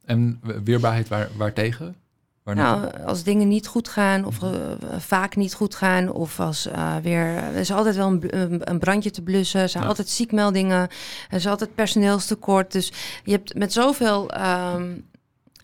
[0.06, 1.96] En weerbaarheid waar, waartegen?
[2.44, 4.50] Waar nou, als dingen niet goed gaan of uh,
[4.98, 7.26] vaak niet goed gaan of als uh, weer...
[7.26, 9.90] Er is altijd wel een, een brandje te blussen, er zijn ja.
[9.90, 10.82] altijd ziekmeldingen,
[11.30, 12.72] er is altijd personeelstekort.
[12.72, 12.92] Dus
[13.24, 14.32] je hebt met zoveel...
[14.76, 15.06] Um,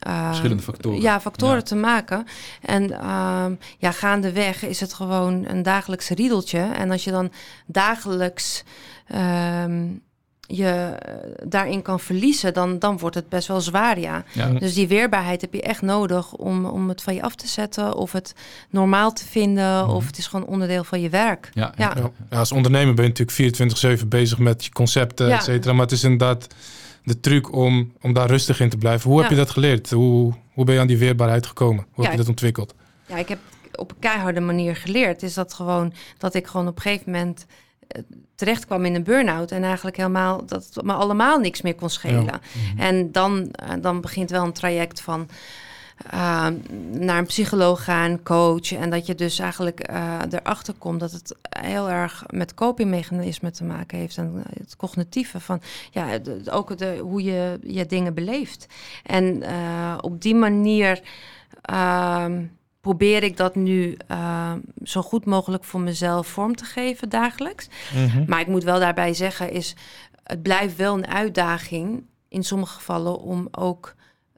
[0.08, 1.02] uh, Verschillende factoren.
[1.02, 1.62] Ja, factoren ja.
[1.62, 2.26] te maken.
[2.62, 6.60] En um, ja, gaandeweg is het gewoon een dagelijks riedeltje.
[6.60, 7.32] En als je dan
[7.66, 8.64] dagelijks
[9.66, 10.02] um,
[10.56, 14.24] je eh, daarin kan verliezen, dan, dan wordt het best wel zwaar, ja.
[14.34, 14.48] ja.
[14.48, 17.96] Dus die weerbaarheid heb je echt nodig om, om het van je af te zetten,
[17.96, 18.36] of het
[18.70, 21.50] normaal te vinden, of het is gewoon onderdeel van je werk.
[21.54, 21.94] Ja, ja.
[22.30, 22.38] ja.
[22.38, 25.74] als ondernemer ben je natuurlijk 24-7 bezig met je concepten, et cetera.
[25.74, 26.48] Maar het is inderdaad
[27.04, 29.10] de truc om, om daar rustig in te blijven.
[29.10, 29.90] Hoe heb je dat geleerd?
[29.90, 31.86] Hoe, hoe ben je aan die weerbaarheid gekomen?
[31.92, 32.76] Hoe heb je dat ontwikkeld?
[33.08, 33.40] Ja, ik heb
[33.76, 35.24] op een keiharde manier geleerd.
[35.24, 37.46] Is dat gewoon dat ik gewoon op een gegeven moment
[38.36, 41.90] terecht kwam in een burn-out en eigenlijk helemaal dat het me allemaal niks meer kon
[41.90, 42.24] schelen.
[42.24, 42.80] Mhm.
[42.80, 45.28] En dan, uh, dan begint wel een traject van
[46.14, 46.48] uh,
[46.92, 48.72] naar een psycholoog gaan, coach.
[48.72, 53.64] En dat je dus eigenlijk uh, erachter komt dat het heel erg met copingmechanismen te
[53.64, 54.18] maken heeft.
[54.18, 58.66] En het cognitieve van ja, de, ook de, hoe je je dingen beleeft.
[59.04, 59.44] En
[60.02, 61.02] op die manier.
[61.62, 62.44] Ehm,
[62.82, 67.68] probeer ik dat nu uh, zo goed mogelijk voor mezelf vorm te geven dagelijks.
[67.94, 68.24] Mm-hmm.
[68.28, 69.76] Maar ik moet wel daarbij zeggen, is
[70.24, 73.96] het blijft wel een uitdaging in sommige gevallen om ook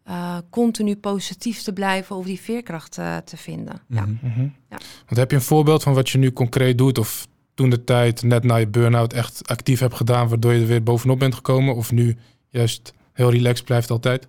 [0.07, 3.81] uh, continu positief te blijven of die veerkracht uh, te vinden.
[3.87, 4.05] Ja.
[4.05, 4.53] Mm-hmm.
[4.69, 4.77] ja.
[5.05, 8.23] Want heb je een voorbeeld van wat je nu concreet doet of toen de tijd
[8.23, 11.75] net na je burn-out echt actief hebt gedaan, waardoor je er weer bovenop bent gekomen?
[11.75, 12.17] Of nu
[12.49, 14.27] juist heel relaxed blijft altijd?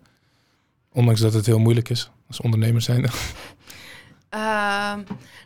[0.93, 3.03] Ondanks dat het heel moeilijk is als ondernemer zijn.
[4.35, 4.95] Uh,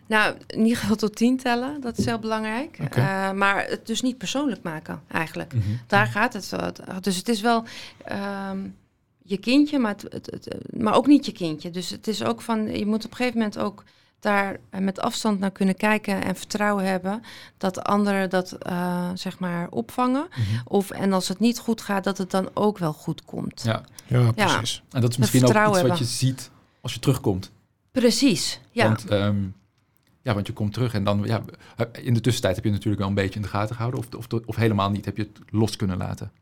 [0.06, 2.78] nou, niet geval tot tien tellen, dat is heel belangrijk.
[2.82, 3.30] Okay.
[3.30, 5.54] Uh, maar het dus niet persoonlijk maken, eigenlijk.
[5.54, 5.80] Mm -hmm.
[5.86, 6.52] Daar gaat het.
[7.00, 7.64] Dus het is wel
[8.50, 8.74] um,
[9.28, 11.70] je kindje, maar, het, het, het, maar ook niet je kindje.
[11.70, 13.84] Dus het is ook van, je moet op een gegeven moment ook
[14.20, 17.22] daar met afstand naar kunnen kijken en vertrouwen hebben
[17.58, 20.26] dat anderen dat uh, zeg maar opvangen.
[20.36, 20.60] Mm -hmm.
[20.64, 23.62] Of en als het niet goed gaat, dat het dan ook wel goed komt.
[23.64, 24.74] Ja, ja precies.
[24.74, 24.82] Ja.
[24.90, 25.88] En dat is misschien ook iets hebben.
[25.88, 26.50] wat je ziet
[26.80, 27.50] als je terugkomt.
[27.90, 28.84] Precies, ja.
[28.84, 29.54] Want, um,
[30.22, 31.42] ja, want je komt terug en dan, ja,
[31.92, 34.00] in de tussentijd heb je natuurlijk wel een beetje in de gaten gehouden.
[34.00, 36.32] Of, of, of helemaal niet, heb je het los kunnen laten.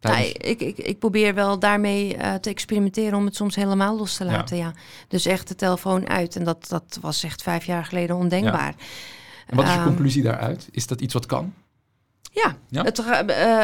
[0.00, 4.16] Ja, ik, ik, ik probeer wel daarmee uh, te experimenteren om het soms helemaal los
[4.16, 4.56] te laten.
[4.56, 4.64] Ja.
[4.64, 4.72] ja.
[5.08, 6.36] Dus echt de telefoon uit.
[6.36, 8.74] En dat, dat was echt vijf jaar geleden ondenkbaar.
[8.78, 8.84] Ja.
[9.46, 10.68] En wat is je um, conclusie daaruit?
[10.70, 11.52] Is dat iets wat kan?
[12.32, 12.82] Ja, ja?
[12.82, 13.18] Het, uh,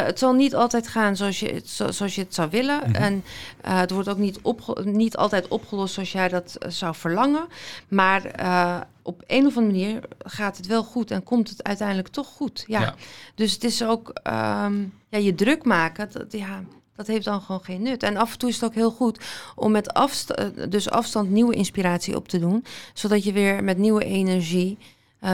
[0.05, 2.77] het, zal niet altijd gaan zoals je, zoals je het zou willen.
[2.77, 2.95] Mm -hmm.
[2.95, 3.25] En
[3.67, 4.41] uh, het wordt ook niet,
[4.85, 7.47] niet altijd opgelost zoals jij dat zou verlangen.
[7.89, 12.09] Maar uh, op een of andere manier gaat het wel goed en komt het uiteindelijk
[12.09, 12.65] toch goed.
[12.67, 12.81] Ja.
[12.81, 12.95] ja.
[13.35, 16.09] Dus het is ook um, ja, je druk maken.
[16.13, 16.63] Dat, ja,
[16.97, 18.03] dat heeft dan gewoon geen nut.
[18.03, 21.55] En af en toe is het ook heel goed om met afstand, dus afstand nieuwe
[21.55, 22.65] inspiratie op te doen.
[22.95, 24.79] Zodat je weer met nieuwe energie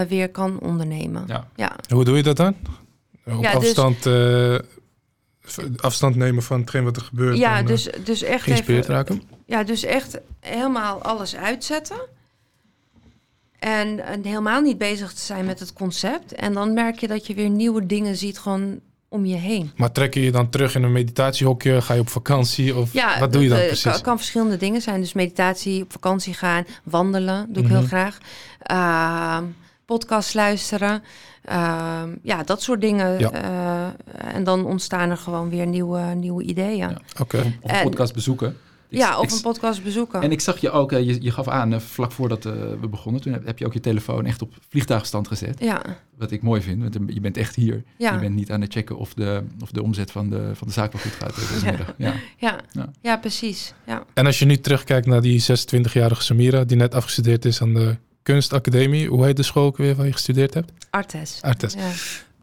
[0.09, 1.24] weer kan ondernemen.
[1.26, 1.49] Ja.
[1.57, 1.76] ja.
[1.89, 2.55] Hoe doe je dat dan?
[3.25, 4.61] Op ja, afstand, dus,
[5.59, 7.37] uh, afstand nemen van hetgeen wat er gebeurt.
[7.37, 9.23] Ja, en, dus, dus echt geïnspireerd even, raken.
[9.47, 12.01] Ja, dus echt helemaal alles uitzetten.
[13.59, 16.33] En, en, helemaal niet bezig te zijn met het concept.
[16.33, 19.73] En dan merk je dat je weer nieuwe dingen ziet gewoon om je heen.
[19.77, 21.83] Maar trek je je dan terug in een meditatiehokje?
[21.83, 22.77] Ga je op vakantie?
[22.77, 23.93] Of ja, wat doe je dan uh, precies?
[23.93, 25.01] kan, kan verschillende dingen zijn.
[25.01, 27.79] Dus meditatie, op vakantie gaan, wandelen, doe ik mm -hmm.
[27.79, 28.18] heel graag.
[28.70, 29.39] Uh,
[29.93, 31.03] podcast luisteren.
[31.49, 33.18] Uh, ja, dat soort dingen.
[33.18, 33.30] Ja.
[33.32, 36.76] Uh, en dan ontstaan er gewoon weer nieuwe, nieuwe ideeën.
[36.76, 37.01] Ja.
[37.18, 37.36] Oké.
[37.36, 37.59] Okay.
[37.61, 38.57] Of een podcast bezoeken.
[38.88, 40.22] Ja, of een podcast bezoeken.
[40.22, 43.32] En ik zag je ook, je, je gaf aan, vlak voordat uh, we begonnen, toen
[43.32, 45.61] heb, heb, je ook je telefoon echt op vliegtuigstand gezet.
[45.61, 45.82] Ja.
[46.18, 47.82] Wat ik mooi vind, want je bent echt hier.
[47.97, 48.12] Ja.
[48.12, 50.72] Je bent niet aan het checken of de, of de omzet van de, van de
[50.72, 51.95] zaak wel goed gaat deze middag.
[51.97, 52.14] Ja.
[52.36, 52.61] Ja.
[52.72, 52.90] Ja.
[53.01, 53.74] ja, precies.
[53.86, 54.05] Ja.
[54.14, 57.97] En als je nu terugkijkt naar die 26-jarige Samira, die net afgestudeerd is aan de
[58.23, 59.09] kunstacademie.
[59.09, 60.73] Hoe heet de school ook weer waar je gestudeerd hebt?
[60.91, 61.39] Artes.
[61.41, 61.73] Artes.
[61.75, 61.91] Ja.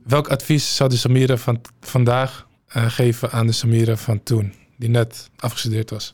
[0.03, 4.89] Welk advies zou de Samira van vandaag uh, geven aan de Samira van toen, die
[4.89, 6.13] net afgestudeerd was?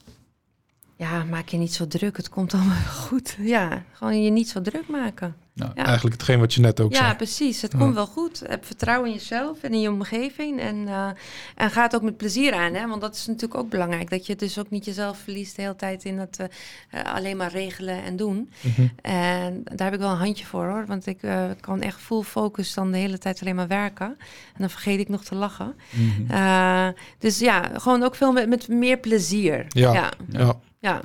[0.98, 2.18] Ja, maak je niet zo druk.
[2.18, 3.36] Het komt allemaal goed.
[3.40, 5.36] Ja, gewoon je niet zo druk maken.
[5.56, 5.86] Nou, ja.
[5.86, 7.10] Eigenlijk hetgeen wat je net ook ja, zei.
[7.10, 7.62] Ja, precies.
[7.62, 7.78] Het ja.
[7.78, 8.44] komt wel goed.
[8.48, 10.60] Heb vertrouwen in jezelf en in je omgeving.
[10.60, 11.08] En, uh,
[11.56, 12.74] en ga het ook met plezier aan.
[12.74, 12.88] Hè?
[12.88, 14.10] Want dat is natuurlijk ook belangrijk.
[14.10, 17.52] Dat je dus ook niet jezelf verliest de hele tijd in het uh, alleen maar
[17.52, 18.36] regelen en doen.
[18.36, 18.92] Mm -hmm.
[19.02, 20.86] En daar heb ik wel een handje voor hoor.
[20.86, 24.08] Want ik uh, kan echt full focus dan de hele tijd alleen maar werken.
[24.54, 25.76] En dan vergeet ik nog te lachen.
[25.90, 26.94] Mm -hmm.
[27.20, 29.66] dus ja, gewoon ook veel met, met meer plezier.
[29.68, 30.60] Ja, ja.
[30.86, 31.02] Ja.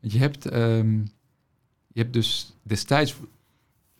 [0.00, 1.10] Je hebt, um,
[1.86, 3.14] je hebt dus destijds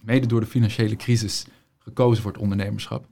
[0.00, 1.46] mede door de financiële crisis
[1.78, 3.06] gekozen voor het ondernemerschap.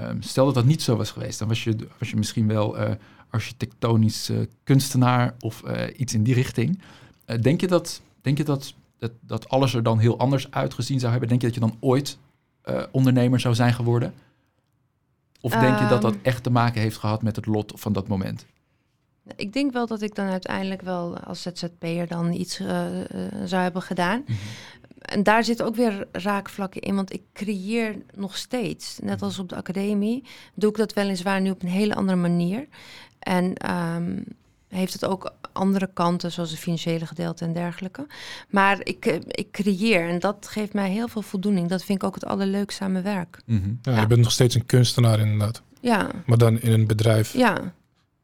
[0.00, 2.80] Um, stel dat dat niet zo was geweest, dan was je, was je misschien wel
[2.80, 2.90] uh,
[3.28, 6.80] architectonisch eh, kunstenaar of eh, iets in die richting.
[7.40, 11.10] Denk je, dat, denk je dat, dat, dat alles er dan heel anders uitgezien zou
[11.10, 11.28] hebben?
[11.28, 12.18] Denk je dat je dan ooit
[12.90, 14.14] ondernemer zou zijn geworden?
[15.40, 16.24] Of denk je dat dat Ehm.
[16.24, 18.46] echt te maken heeft gehad met het lot van dat moment?
[19.36, 23.06] Ik denk wel dat ik dan uiteindelijk wel als ZZP'er dan iets eh, eh,
[23.44, 24.24] zou hebben gedaan.
[24.98, 28.98] En daar zitten ook weer raakvlakken in, want ik creëer nog steeds.
[29.02, 32.66] Net als op de academie doe ik dat weliswaar nu op een hele andere manier.
[33.18, 34.18] En ehm,
[34.68, 38.06] heeft het ook andere kanten, zoals het financiële gedeelte en dergelijke.
[38.48, 41.68] Maar ik, eh, ik creëer en dat geeft mij heel veel voldoening.
[41.68, 43.40] Dat vind ik ook het allerleukste aan mijn werk.
[43.46, 43.68] Mhm.
[43.82, 44.00] Ja, Ja.
[44.00, 45.62] Je bent nog steeds een kunstenaar inderdaad.
[45.80, 47.32] Ja, Maar dan in een bedrijf.
[47.32, 47.72] ja,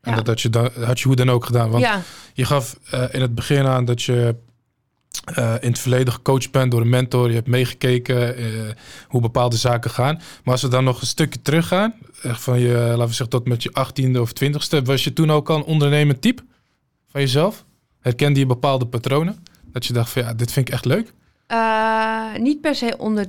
[0.00, 0.16] En ja.
[0.16, 1.70] dat had je, dan, had je hoe dan ook gedaan.
[1.70, 2.02] Want ja.
[2.34, 4.34] je gaf eh, in het begin aan dat je
[5.34, 7.28] eh, in het verleden gecoacht bent door een mentor.
[7.28, 8.44] Je hebt meegekeken eh,
[9.08, 10.14] hoe bepaalde zaken gaan.
[10.14, 13.48] Maar als we dan nog een stukje teruggaan, echt van je, laten we zeggen, tot
[13.48, 16.42] met je achttiende of twintigste, was je toen ook al een ondernemend type
[17.08, 17.64] van jezelf?
[18.00, 19.44] Herkende je bepaalde patronen?
[19.72, 21.12] Dat je dacht van ja, dit vind ik echt leuk.
[22.38, 23.26] Niet per se onder,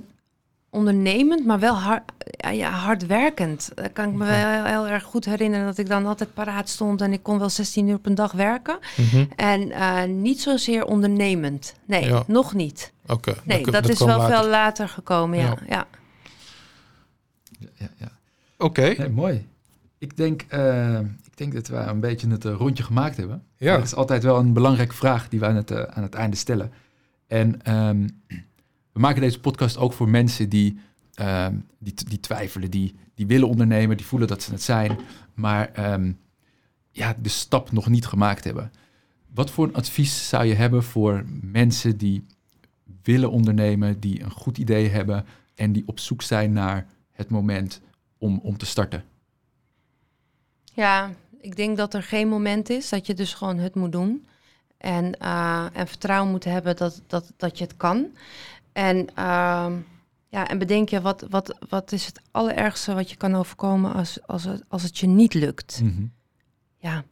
[0.72, 3.72] ondernemend, maar wel hard, ja, ja, hardwerkend.
[3.76, 6.70] Dat kan ik me wel heel, heel erg goed herinneren dat ik dan altijd paraat
[6.70, 8.80] stond en ik kon wel 16 uur op een dag werken.
[9.36, 11.76] En eh, niet zozeer ondernemend.
[11.86, 12.24] Nee, Ja.
[12.28, 12.92] nog niet.
[13.08, 14.36] Oké, Nee, dat, dat is wel later.
[14.38, 15.58] veel later gekomen, ja.
[15.68, 15.86] Ja.
[17.78, 17.88] ja.
[17.98, 18.12] Ja.
[18.58, 19.48] Oké, Nee, mooi.
[19.98, 23.44] Ik denk, eh, ik denk dat we een beetje het eh, rondje gemaakt hebben.
[23.58, 23.76] Ja.
[23.76, 26.36] Dat is altijd wel een belangrijke vraag die we aan het, eh, aan het einde
[26.38, 26.72] stellen.
[27.28, 28.08] En ehm,
[28.94, 30.80] we maken deze podcast ook voor mensen die,
[31.14, 35.00] ehm, die, die twijfelen, die, die willen ondernemen, die voelen dat ze het zijn,
[35.34, 36.12] maar ehm,
[36.92, 38.72] ja, de stap nog niet gemaakt hebben.
[39.34, 42.26] Wat voor een advies zou je hebben voor mensen die
[43.04, 45.26] willen ondernemen, die een goed idee hebben
[45.56, 47.82] en die op zoek zijn naar het moment
[48.18, 49.04] om, om te starten?
[50.74, 51.12] Ja,
[51.42, 54.26] ik denk dat er geen moment is dat je dus gewoon het moet doen.
[54.78, 58.08] En, eh, en vertrouwen moet hebben dat, dat, dat je het kan.
[58.72, 59.74] En, ehm,
[60.30, 64.28] ja, en bedenk je, wat, wat, wat is het allerergste wat je kan overkomen als,
[64.28, 65.82] als, het, als het je niet lukt?
[65.84, 66.06] Mhm.
[66.78, 67.04] Ja.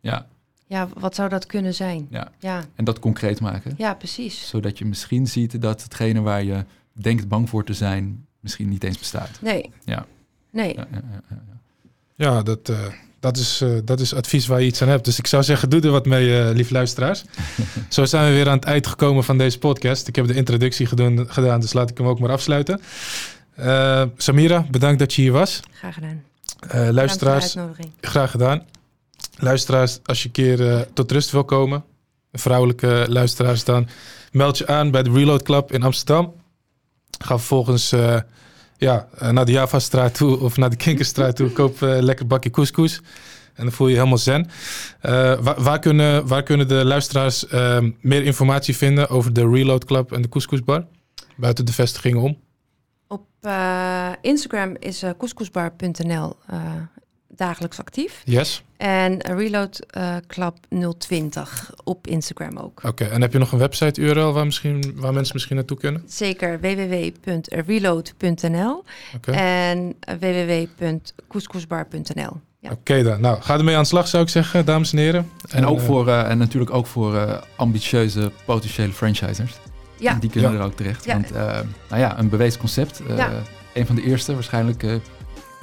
[0.00, 0.26] Ja,
[0.66, 2.06] ja, wat zou dat kunnen zijn?
[2.10, 2.32] Ja.
[2.38, 3.74] ja, en dat concreet maken.
[3.76, 4.48] ja precies.
[4.48, 8.84] Zodat je misschien ziet dat hetgene waar je denkt bang voor te zijn, misschien niet
[8.84, 9.38] eens bestaat.
[9.40, 9.70] Nee.
[9.84, 10.06] Ja.
[10.50, 10.74] Nee.
[10.74, 11.60] Ja, ja, ja, ja, ja.
[12.14, 12.92] Ja, dat, eh,
[13.22, 15.04] dat, is, eh, dat is advies waar je iets aan hebt.
[15.04, 17.24] Dus ik zou zeggen, doe er wat mee, eh lieve luisteraars.
[17.88, 20.08] Zo zijn we weer aan het eind gekomen van deze podcast.
[20.08, 22.80] Ik heb de introductie gedoen, gedaan, dus laat ik hem ook maar afsluiten.
[23.54, 25.60] Eh, Samira, bedankt dat je hier was.
[25.72, 26.22] Graag gedaan.
[26.68, 27.56] Eh, luisteraars,
[28.00, 28.66] graag gedaan.
[29.38, 31.84] Luisteraars, als je een keer eh, tot rust wil komen,
[32.32, 33.88] vrouwelijke luisteraars dan,
[34.32, 36.34] meld je aan bij de Reload Club in Amsterdam.
[37.18, 38.16] Ga vervolgens eh,
[38.82, 41.50] ja, eh, naar de Javastraat toe of naar de Kinkerstraat toe.
[41.50, 43.00] Koop eh, lekker bakje couscous.
[43.54, 44.50] En dan voel je je helemaal zen.
[45.00, 50.12] Eh, waar, kunnen, waar kunnen de luisteraars eh, meer informatie vinden over de Reload Club
[50.12, 50.86] en de Couscousbar?
[51.36, 52.38] Buiten de vestigingen om.
[53.08, 53.26] Op
[54.20, 56.36] Instagram is couscousbar.nl
[57.46, 58.22] dagelijks actief.
[58.24, 58.62] Yes.
[58.76, 60.54] En Reload eh, Club
[60.98, 62.80] 020 op Instagram ook.
[62.84, 66.02] Oké, en heb je nog een website URL waar, misschien, waar mensen misschien naartoe kunnen?
[66.06, 68.84] Zeker www.reload.nl
[69.16, 69.30] Oké.
[69.32, 72.40] en www.couscousbar.nl.
[72.60, 72.70] Ja.
[72.70, 73.20] Oké dan.
[73.20, 75.30] Nou, ga ermee aan de slag zou ik zeggen, dames en heren.
[75.50, 79.52] En, ook eh, voor, eh, en natuurlijk ook voor eh, ambitieuze potentiële franchisers.
[79.98, 80.58] Ja, Die kunnen Ja.
[80.58, 81.04] er ook terecht.
[81.04, 81.12] Ja.
[81.12, 83.02] Want eh, nou ja, een bewezen concept.
[83.08, 83.30] eh, Ja.
[83.74, 84.34] Een van de eerste.
[84.34, 84.94] Waarschijnlijk, eh,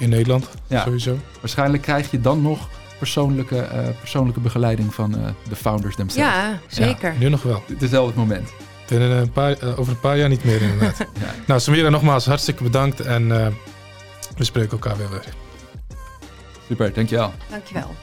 [0.00, 1.18] In Nederland, ja, sowieso.
[1.40, 6.32] waarschijnlijk krijg je dan nog persoonlijke, eh, persoonlijke begeleiding van eh, de founders themselves.
[6.32, 7.14] ja zeker.
[7.18, 7.62] Nu nog wel.
[7.78, 8.50] Hetzelfde moment.
[8.88, 10.98] Binnen een paar, eh, over een paar jaar niet meer inderdaad.
[11.20, 11.34] Ja.
[11.46, 13.46] nou, Samira, nogmaals hartstikke bedankt en eh,
[14.36, 15.24] we spreken elkaar weer weer.
[16.68, 17.32] Super, dankjewel.
[17.50, 17.94] Dankjewel.